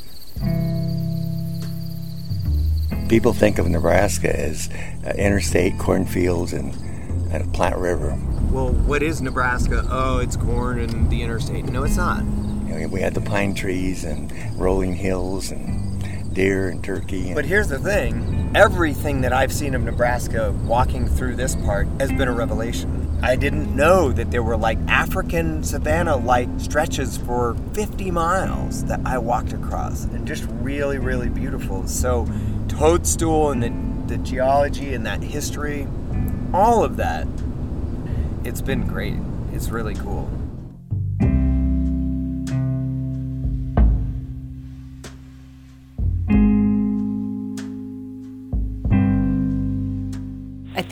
People 3.08 3.32
think 3.32 3.58
of 3.58 3.68
Nebraska 3.68 4.34
as 4.38 4.68
uh, 5.06 5.12
interstate 5.16 5.78
cornfields 5.78 6.52
and, 6.52 6.74
and 7.32 7.52
Platte 7.54 7.78
River. 7.78 8.18
Well, 8.50 8.70
what 8.70 9.02
is 9.02 9.22
Nebraska? 9.22 9.86
Oh, 9.90 10.18
it's 10.18 10.36
corn 10.36 10.78
and 10.78 11.08
the 11.08 11.22
interstate. 11.22 11.64
No, 11.66 11.84
it's 11.84 11.96
not. 11.96 12.22
Know, 12.72 12.88
we 12.88 13.00
had 13.00 13.14
the 13.14 13.20
pine 13.20 13.54
trees 13.54 14.04
and 14.04 14.32
rolling 14.58 14.94
hills 14.94 15.50
and 15.50 16.34
deer 16.34 16.70
and 16.70 16.82
turkey. 16.82 17.34
But 17.34 17.44
here's 17.44 17.68
the 17.68 17.78
thing 17.78 18.50
everything 18.54 19.22
that 19.22 19.32
I've 19.32 19.52
seen 19.52 19.74
of 19.74 19.82
Nebraska 19.82 20.52
walking 20.64 21.06
through 21.06 21.36
this 21.36 21.54
part 21.56 21.86
has 21.98 22.10
been 22.10 22.28
a 22.28 22.32
revelation. 22.32 23.18
I 23.22 23.36
didn't 23.36 23.74
know 23.76 24.10
that 24.12 24.30
there 24.30 24.42
were 24.42 24.56
like 24.56 24.78
African 24.88 25.62
savanna 25.62 26.16
like 26.16 26.48
stretches 26.58 27.18
for 27.18 27.56
50 27.72 28.10
miles 28.10 28.84
that 28.86 29.00
I 29.04 29.18
walked 29.18 29.52
across 29.52 30.04
and 30.04 30.26
just 30.26 30.44
really, 30.50 30.98
really 30.98 31.28
beautiful. 31.28 31.86
So, 31.86 32.26
Toadstool 32.68 33.50
and 33.50 33.62
the, 34.08 34.16
the 34.16 34.22
geology 34.22 34.94
and 34.94 35.06
that 35.06 35.22
history, 35.22 35.86
all 36.52 36.82
of 36.82 36.96
that, 36.96 37.28
it's 38.44 38.60
been 38.60 38.86
great. 38.86 39.18
It's 39.52 39.70
really 39.70 39.94
cool. 39.94 40.28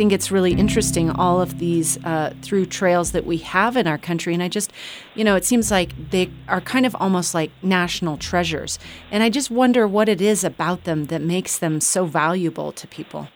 Think 0.00 0.12
it's 0.14 0.30
really 0.30 0.52
interesting, 0.52 1.10
all 1.10 1.42
of 1.42 1.58
these 1.58 2.02
uh, 2.06 2.32
through 2.40 2.64
trails 2.64 3.12
that 3.12 3.26
we 3.26 3.36
have 3.36 3.76
in 3.76 3.86
our 3.86 3.98
country. 3.98 4.32
And 4.32 4.42
I 4.42 4.48
just, 4.48 4.72
you 5.14 5.24
know, 5.24 5.36
it 5.36 5.44
seems 5.44 5.70
like 5.70 5.90
they 6.10 6.30
are 6.48 6.62
kind 6.62 6.86
of 6.86 6.96
almost 6.98 7.34
like 7.34 7.50
national 7.62 8.16
treasures. 8.16 8.78
And 9.10 9.22
I 9.22 9.28
just 9.28 9.50
wonder 9.50 9.86
what 9.86 10.08
it 10.08 10.22
is 10.22 10.42
about 10.42 10.84
them 10.84 11.04
that 11.08 11.20
makes 11.20 11.58
them 11.58 11.82
so 11.82 12.06
valuable 12.06 12.72
to 12.72 12.88
people. 12.88 13.28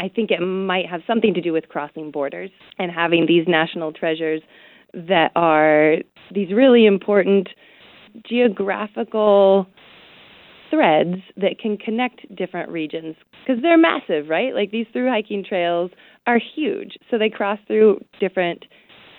I 0.00 0.08
think 0.08 0.30
it 0.30 0.40
might 0.40 0.86
have 0.86 1.02
something 1.06 1.34
to 1.34 1.42
do 1.42 1.52
with 1.52 1.68
crossing 1.68 2.10
borders 2.10 2.48
and 2.78 2.90
having 2.90 3.26
these 3.26 3.46
national 3.46 3.92
treasures 3.92 4.40
that 4.94 5.30
are 5.36 5.96
these 6.34 6.50
really 6.54 6.86
important 6.86 7.50
geographical 8.26 9.66
threads 10.70 11.16
that 11.36 11.58
can 11.60 11.76
connect 11.76 12.34
different 12.34 12.70
regions 12.70 13.16
because 13.46 13.62
they're 13.62 13.78
massive, 13.78 14.28
right? 14.28 14.54
Like 14.54 14.70
these 14.70 14.86
through 14.92 15.08
hiking 15.08 15.44
trails 15.44 15.90
are 16.26 16.38
huge. 16.54 16.98
So 17.10 17.18
they 17.18 17.30
cross 17.30 17.58
through 17.66 18.04
different 18.20 18.64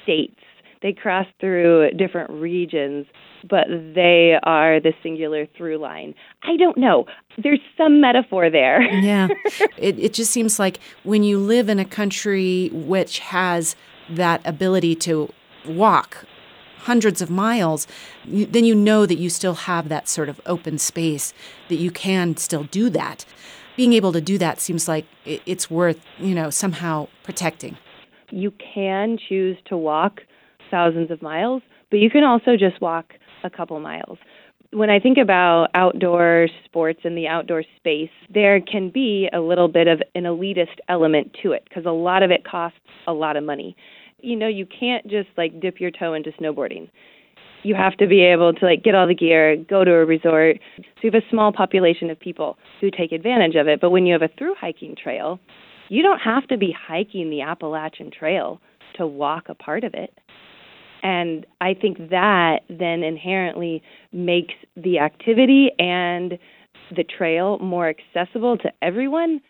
states, 0.03 0.39
they 0.81 0.93
cross 0.93 1.25
through 1.39 1.91
different 1.91 2.29
regions, 2.29 3.05
but 3.49 3.67
they 3.67 4.35
are 4.43 4.79
the 4.79 4.93
singular 5.03 5.47
through 5.57 5.77
line. 5.77 6.13
I 6.43 6.57
don't 6.57 6.77
know. 6.77 7.05
There's 7.41 7.59
some 7.77 8.01
metaphor 8.01 8.49
there. 8.49 8.81
yeah. 9.01 9.27
It, 9.77 9.97
it 9.97 10.13
just 10.13 10.31
seems 10.31 10.59
like 10.59 10.79
when 11.03 11.23
you 11.23 11.39
live 11.39 11.69
in 11.69 11.79
a 11.79 11.85
country 11.85 12.69
which 12.73 13.19
has 13.19 13.77
that 14.09 14.45
ability 14.45 14.95
to 14.95 15.31
walk 15.65 16.25
hundreds 16.79 17.21
of 17.21 17.29
miles, 17.29 17.87
you, 18.25 18.45
then 18.45 18.65
you 18.65 18.75
know 18.75 19.05
that 19.05 19.17
you 19.17 19.29
still 19.29 19.55
have 19.55 19.89
that 19.89 20.07
sort 20.07 20.29
of 20.29 20.41
open 20.45 20.77
space, 20.77 21.33
that 21.67 21.75
you 21.75 21.91
can 21.91 22.37
still 22.37 22.63
do 22.65 22.89
that. 22.89 23.25
Being 23.75 23.93
able 23.93 24.11
to 24.11 24.21
do 24.21 24.37
that 24.37 24.59
seems 24.59 24.87
like 24.87 25.05
it's 25.25 25.69
worth, 25.69 26.01
you 26.17 26.35
know, 26.35 26.49
somehow 26.49 27.07
protecting. 27.23 27.77
You 28.31 28.51
can 28.73 29.17
choose 29.17 29.57
to 29.67 29.77
walk 29.77 30.21
thousands 30.69 31.11
of 31.11 31.21
miles, 31.21 31.61
but 31.89 31.97
you 31.97 32.09
can 32.09 32.23
also 32.23 32.57
just 32.57 32.81
walk 32.81 33.13
a 33.43 33.49
couple 33.49 33.79
miles. 33.79 34.17
When 34.71 34.89
I 34.89 34.99
think 34.99 35.17
about 35.17 35.69
outdoor 35.73 36.47
sports 36.65 36.99
and 37.03 37.17
the 37.17 37.27
outdoor 37.27 37.63
space, 37.77 38.11
there 38.31 38.61
can 38.61 38.91
be 38.91 39.27
a 39.33 39.39
little 39.39 39.67
bit 39.67 39.87
of 39.87 40.01
an 40.13 40.23
elitist 40.23 40.77
element 40.87 41.35
to 41.41 41.53
it 41.53 41.63
because 41.67 41.85
a 41.85 41.91
lot 41.91 42.21
of 42.21 42.29
it 42.29 42.43
costs 42.43 42.77
a 43.07 43.13
lot 43.13 43.35
of 43.35 43.43
money 43.43 43.75
you 44.21 44.35
know, 44.35 44.47
you 44.47 44.65
can't 44.65 45.07
just 45.07 45.29
like 45.37 45.59
dip 45.59 45.79
your 45.79 45.91
toe 45.91 46.13
into 46.13 46.31
snowboarding. 46.31 46.89
You 47.63 47.75
have 47.75 47.97
to 47.97 48.07
be 48.07 48.21
able 48.21 48.53
to 48.53 48.65
like 48.65 48.83
get 48.83 48.95
all 48.95 49.07
the 49.07 49.15
gear, 49.15 49.57
go 49.57 49.83
to 49.83 49.91
a 49.91 50.05
resort. 50.05 50.59
So 50.77 50.83
you 51.03 51.11
have 51.11 51.21
a 51.21 51.29
small 51.29 51.51
population 51.51 52.09
of 52.09 52.19
people 52.19 52.57
who 52.79 52.89
take 52.89 53.11
advantage 53.11 53.55
of 53.55 53.67
it. 53.67 53.81
But 53.81 53.89
when 53.89 54.05
you 54.05 54.13
have 54.13 54.21
a 54.21 54.29
through 54.37 54.55
hiking 54.59 54.95
trail, 55.01 55.39
you 55.89 56.03
don't 56.03 56.19
have 56.19 56.47
to 56.47 56.57
be 56.57 56.73
hiking 56.87 57.29
the 57.29 57.41
Appalachian 57.41 58.11
Trail 58.11 58.61
to 58.95 59.05
walk 59.07 59.49
a 59.49 59.55
part 59.55 59.83
of 59.83 59.93
it. 59.93 60.13
And 61.01 61.45
I 61.61 61.73
think 61.73 62.09
that 62.09 62.59
then 62.69 63.03
inherently 63.03 63.81
makes 64.11 64.53
the 64.75 64.99
activity 64.99 65.71
and 65.79 66.37
the 66.95 67.03
trail 67.03 67.57
more 67.59 67.89
accessible 67.89 68.57
to 68.57 68.71
everyone 68.81 69.41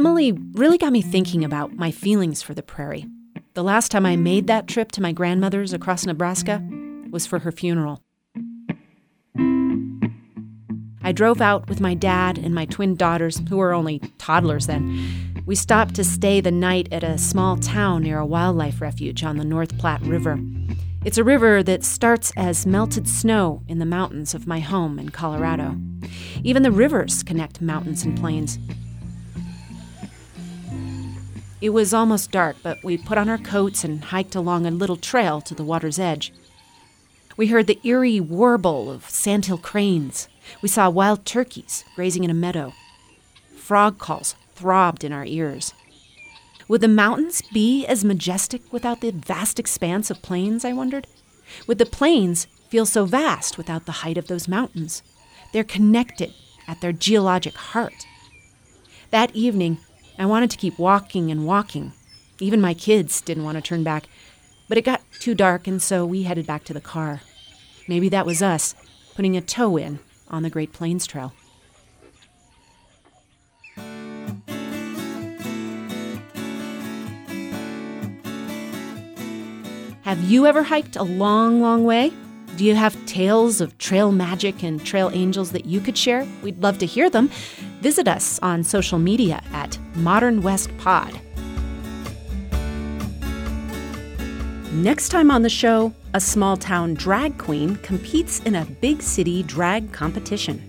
Emily 0.00 0.32
really 0.32 0.78
got 0.78 0.94
me 0.94 1.02
thinking 1.02 1.44
about 1.44 1.74
my 1.76 1.90
feelings 1.90 2.40
for 2.40 2.54
the 2.54 2.62
prairie. 2.62 3.04
The 3.52 3.62
last 3.62 3.90
time 3.90 4.06
I 4.06 4.16
made 4.16 4.46
that 4.46 4.66
trip 4.66 4.90
to 4.92 5.02
my 5.02 5.12
grandmother's 5.12 5.74
across 5.74 6.06
Nebraska 6.06 6.66
was 7.10 7.26
for 7.26 7.40
her 7.40 7.52
funeral. 7.52 8.02
I 11.02 11.12
drove 11.12 11.42
out 11.42 11.68
with 11.68 11.82
my 11.82 11.92
dad 11.92 12.38
and 12.38 12.54
my 12.54 12.64
twin 12.64 12.96
daughters, 12.96 13.42
who 13.50 13.58
were 13.58 13.74
only 13.74 13.98
toddlers 14.16 14.66
then. 14.66 15.42
We 15.44 15.54
stopped 15.54 15.96
to 15.96 16.04
stay 16.04 16.40
the 16.40 16.50
night 16.50 16.88
at 16.90 17.04
a 17.04 17.18
small 17.18 17.58
town 17.58 18.04
near 18.04 18.20
a 18.20 18.24
wildlife 18.24 18.80
refuge 18.80 19.22
on 19.22 19.36
the 19.36 19.44
North 19.44 19.76
Platte 19.76 20.00
River. 20.06 20.40
It's 21.04 21.18
a 21.18 21.24
river 21.24 21.62
that 21.64 21.84
starts 21.84 22.32
as 22.38 22.64
melted 22.64 23.06
snow 23.06 23.62
in 23.68 23.80
the 23.80 23.84
mountains 23.84 24.32
of 24.32 24.46
my 24.46 24.60
home 24.60 24.98
in 24.98 25.10
Colorado. 25.10 25.76
Even 26.42 26.62
the 26.62 26.72
rivers 26.72 27.22
connect 27.22 27.60
mountains 27.60 28.02
and 28.02 28.18
plains. 28.18 28.58
It 31.60 31.70
was 31.70 31.92
almost 31.92 32.30
dark, 32.30 32.56
but 32.62 32.82
we 32.82 32.96
put 32.96 33.18
on 33.18 33.28
our 33.28 33.38
coats 33.38 33.84
and 33.84 34.02
hiked 34.02 34.34
along 34.34 34.64
a 34.64 34.70
little 34.70 34.96
trail 34.96 35.42
to 35.42 35.54
the 35.54 35.64
water's 35.64 35.98
edge. 35.98 36.32
We 37.36 37.48
heard 37.48 37.66
the 37.66 37.78
eerie 37.84 38.20
warble 38.20 38.90
of 38.90 39.08
sandhill 39.08 39.58
cranes. 39.58 40.28
We 40.62 40.68
saw 40.68 40.88
wild 40.88 41.26
turkeys 41.26 41.84
grazing 41.94 42.24
in 42.24 42.30
a 42.30 42.34
meadow. 42.34 42.72
Frog 43.56 43.98
calls 43.98 44.34
throbbed 44.54 45.04
in 45.04 45.12
our 45.12 45.24
ears. 45.24 45.74
Would 46.66 46.80
the 46.80 46.88
mountains 46.88 47.42
be 47.52 47.84
as 47.86 48.04
majestic 48.04 48.72
without 48.72 49.00
the 49.00 49.10
vast 49.10 49.58
expanse 49.58 50.10
of 50.10 50.22
plains, 50.22 50.64
I 50.64 50.72
wondered? 50.72 51.06
Would 51.66 51.78
the 51.78 51.86
plains 51.86 52.46
feel 52.68 52.86
so 52.86 53.04
vast 53.04 53.58
without 53.58 53.86
the 53.86 53.92
height 53.92 54.16
of 54.16 54.28
those 54.28 54.48
mountains? 54.48 55.02
They're 55.52 55.64
connected 55.64 56.32
at 56.68 56.80
their 56.80 56.92
geologic 56.92 57.54
heart. 57.54 58.06
That 59.10 59.34
evening, 59.34 59.78
I 60.20 60.26
wanted 60.26 60.50
to 60.50 60.58
keep 60.58 60.78
walking 60.78 61.30
and 61.30 61.46
walking. 61.46 61.94
Even 62.40 62.60
my 62.60 62.74
kids 62.74 63.22
didn't 63.22 63.44
want 63.44 63.56
to 63.56 63.62
turn 63.62 63.82
back. 63.82 64.04
But 64.68 64.76
it 64.76 64.84
got 64.84 65.00
too 65.18 65.34
dark, 65.34 65.66
and 65.66 65.80
so 65.80 66.04
we 66.04 66.24
headed 66.24 66.46
back 66.46 66.62
to 66.64 66.74
the 66.74 66.80
car. 66.80 67.22
Maybe 67.88 68.10
that 68.10 68.26
was 68.26 68.42
us 68.42 68.74
putting 69.14 69.34
a 69.34 69.40
toe 69.40 69.78
in 69.78 69.98
on 70.28 70.42
the 70.42 70.50
Great 70.50 70.74
Plains 70.74 71.06
Trail. 71.06 71.32
Have 80.02 80.20
you 80.24 80.44
ever 80.44 80.64
hiked 80.64 80.96
a 80.96 81.02
long, 81.02 81.62
long 81.62 81.84
way? 81.84 82.12
Do 82.60 82.66
you 82.66 82.74
have 82.74 83.06
tales 83.06 83.62
of 83.62 83.78
trail 83.78 84.12
magic 84.12 84.62
and 84.62 84.84
trail 84.84 85.10
angels 85.14 85.52
that 85.52 85.64
you 85.64 85.80
could 85.80 85.96
share? 85.96 86.28
We'd 86.42 86.62
love 86.62 86.76
to 86.80 86.84
hear 86.84 87.08
them. 87.08 87.30
Visit 87.80 88.06
us 88.06 88.38
on 88.42 88.64
social 88.64 88.98
media 88.98 89.42
at 89.54 89.78
Modern 89.94 90.42
West 90.42 90.68
Pod. 90.76 91.18
Next 94.74 95.08
time 95.08 95.30
on 95.30 95.40
the 95.40 95.48
show, 95.48 95.94
a 96.12 96.20
small 96.20 96.58
town 96.58 96.92
drag 96.92 97.38
queen 97.38 97.76
competes 97.76 98.40
in 98.40 98.54
a 98.54 98.66
big 98.66 99.00
city 99.00 99.42
drag 99.42 99.90
competition. 99.94 100.62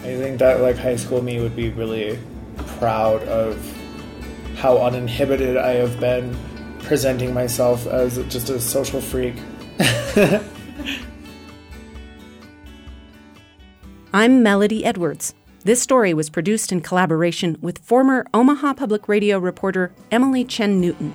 I 0.00 0.18
think 0.18 0.40
that 0.40 0.60
like 0.60 0.76
high 0.76 0.96
school 0.96 1.22
me 1.22 1.40
would 1.40 1.56
be 1.56 1.70
really 1.70 2.18
proud 2.76 3.22
of 3.22 3.56
how 4.56 4.76
uninhibited 4.76 5.56
I 5.56 5.70
have 5.70 5.98
been 6.00 6.36
presenting 6.80 7.32
myself 7.32 7.86
as 7.86 8.18
just 8.28 8.50
a 8.50 8.60
social 8.60 9.00
freak. 9.00 9.36
I'm 14.12 14.42
Melody 14.42 14.84
Edwards. 14.84 15.34
This 15.62 15.80
story 15.80 16.14
was 16.14 16.30
produced 16.30 16.72
in 16.72 16.80
collaboration 16.80 17.56
with 17.60 17.78
former 17.78 18.26
Omaha 18.34 18.74
Public 18.74 19.06
Radio 19.06 19.38
reporter 19.38 19.92
Emily 20.10 20.44
Chen 20.44 20.80
Newton. 20.80 21.14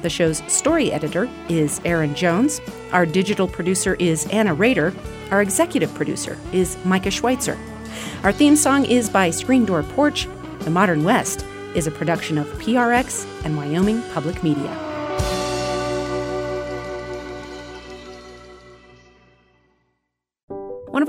The 0.00 0.08
show's 0.08 0.42
story 0.50 0.90
editor 0.92 1.28
is 1.50 1.78
Aaron 1.84 2.14
Jones. 2.14 2.58
Our 2.92 3.04
digital 3.04 3.46
producer 3.46 3.96
is 3.96 4.26
Anna 4.28 4.54
Rader. 4.54 4.94
Our 5.30 5.42
executive 5.42 5.92
producer 5.92 6.38
is 6.54 6.82
Micah 6.86 7.10
Schweitzer. 7.10 7.58
Our 8.22 8.32
theme 8.32 8.56
song 8.56 8.86
is 8.86 9.10
by 9.10 9.28
Screen 9.28 9.66
Door 9.66 9.82
Porch. 9.82 10.26
The 10.60 10.70
Modern 10.70 11.04
West 11.04 11.44
is 11.74 11.86
a 11.86 11.90
production 11.90 12.38
of 12.38 12.46
PRX 12.54 13.26
and 13.44 13.58
Wyoming 13.58 14.02
Public 14.14 14.42
Media. 14.42 14.89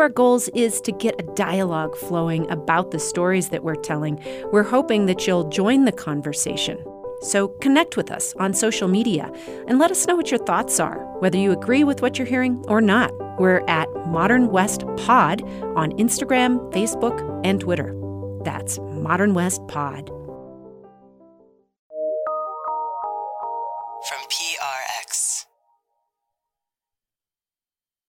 Our 0.01 0.09
goals 0.09 0.49
is 0.49 0.81
to 0.81 0.91
get 0.91 1.19
a 1.19 1.23
dialogue 1.35 1.95
flowing 1.95 2.49
about 2.49 2.91
the 2.91 2.99
stories 2.99 3.49
that 3.49 3.63
we're 3.63 3.75
telling. 3.75 4.19
We're 4.51 4.63
hoping 4.63 5.05
that 5.05 5.27
you'll 5.27 5.47
join 5.49 5.85
the 5.85 5.91
conversation. 5.91 6.83
So 7.21 7.49
connect 7.61 7.97
with 7.97 8.09
us 8.09 8.33
on 8.37 8.55
social 8.55 8.87
media 8.87 9.31
and 9.67 9.77
let 9.77 9.91
us 9.91 10.07
know 10.07 10.15
what 10.15 10.31
your 10.31 10.39
thoughts 10.39 10.79
are, 10.79 10.97
whether 11.19 11.37
you 11.37 11.51
agree 11.51 11.83
with 11.83 12.01
what 12.01 12.17
you're 12.17 12.27
hearing 12.27 12.63
or 12.67 12.81
not. 12.81 13.11
We're 13.39 13.63
at 13.67 13.87
Modern 14.07 14.47
West 14.47 14.83
Pod 14.97 15.43
on 15.77 15.91
Instagram, 15.93 16.71
Facebook, 16.73 17.39
and 17.45 17.61
Twitter. 17.61 17.95
That's 18.43 18.79
Modern 18.79 19.35
West 19.35 19.61
Pod. 19.67 20.09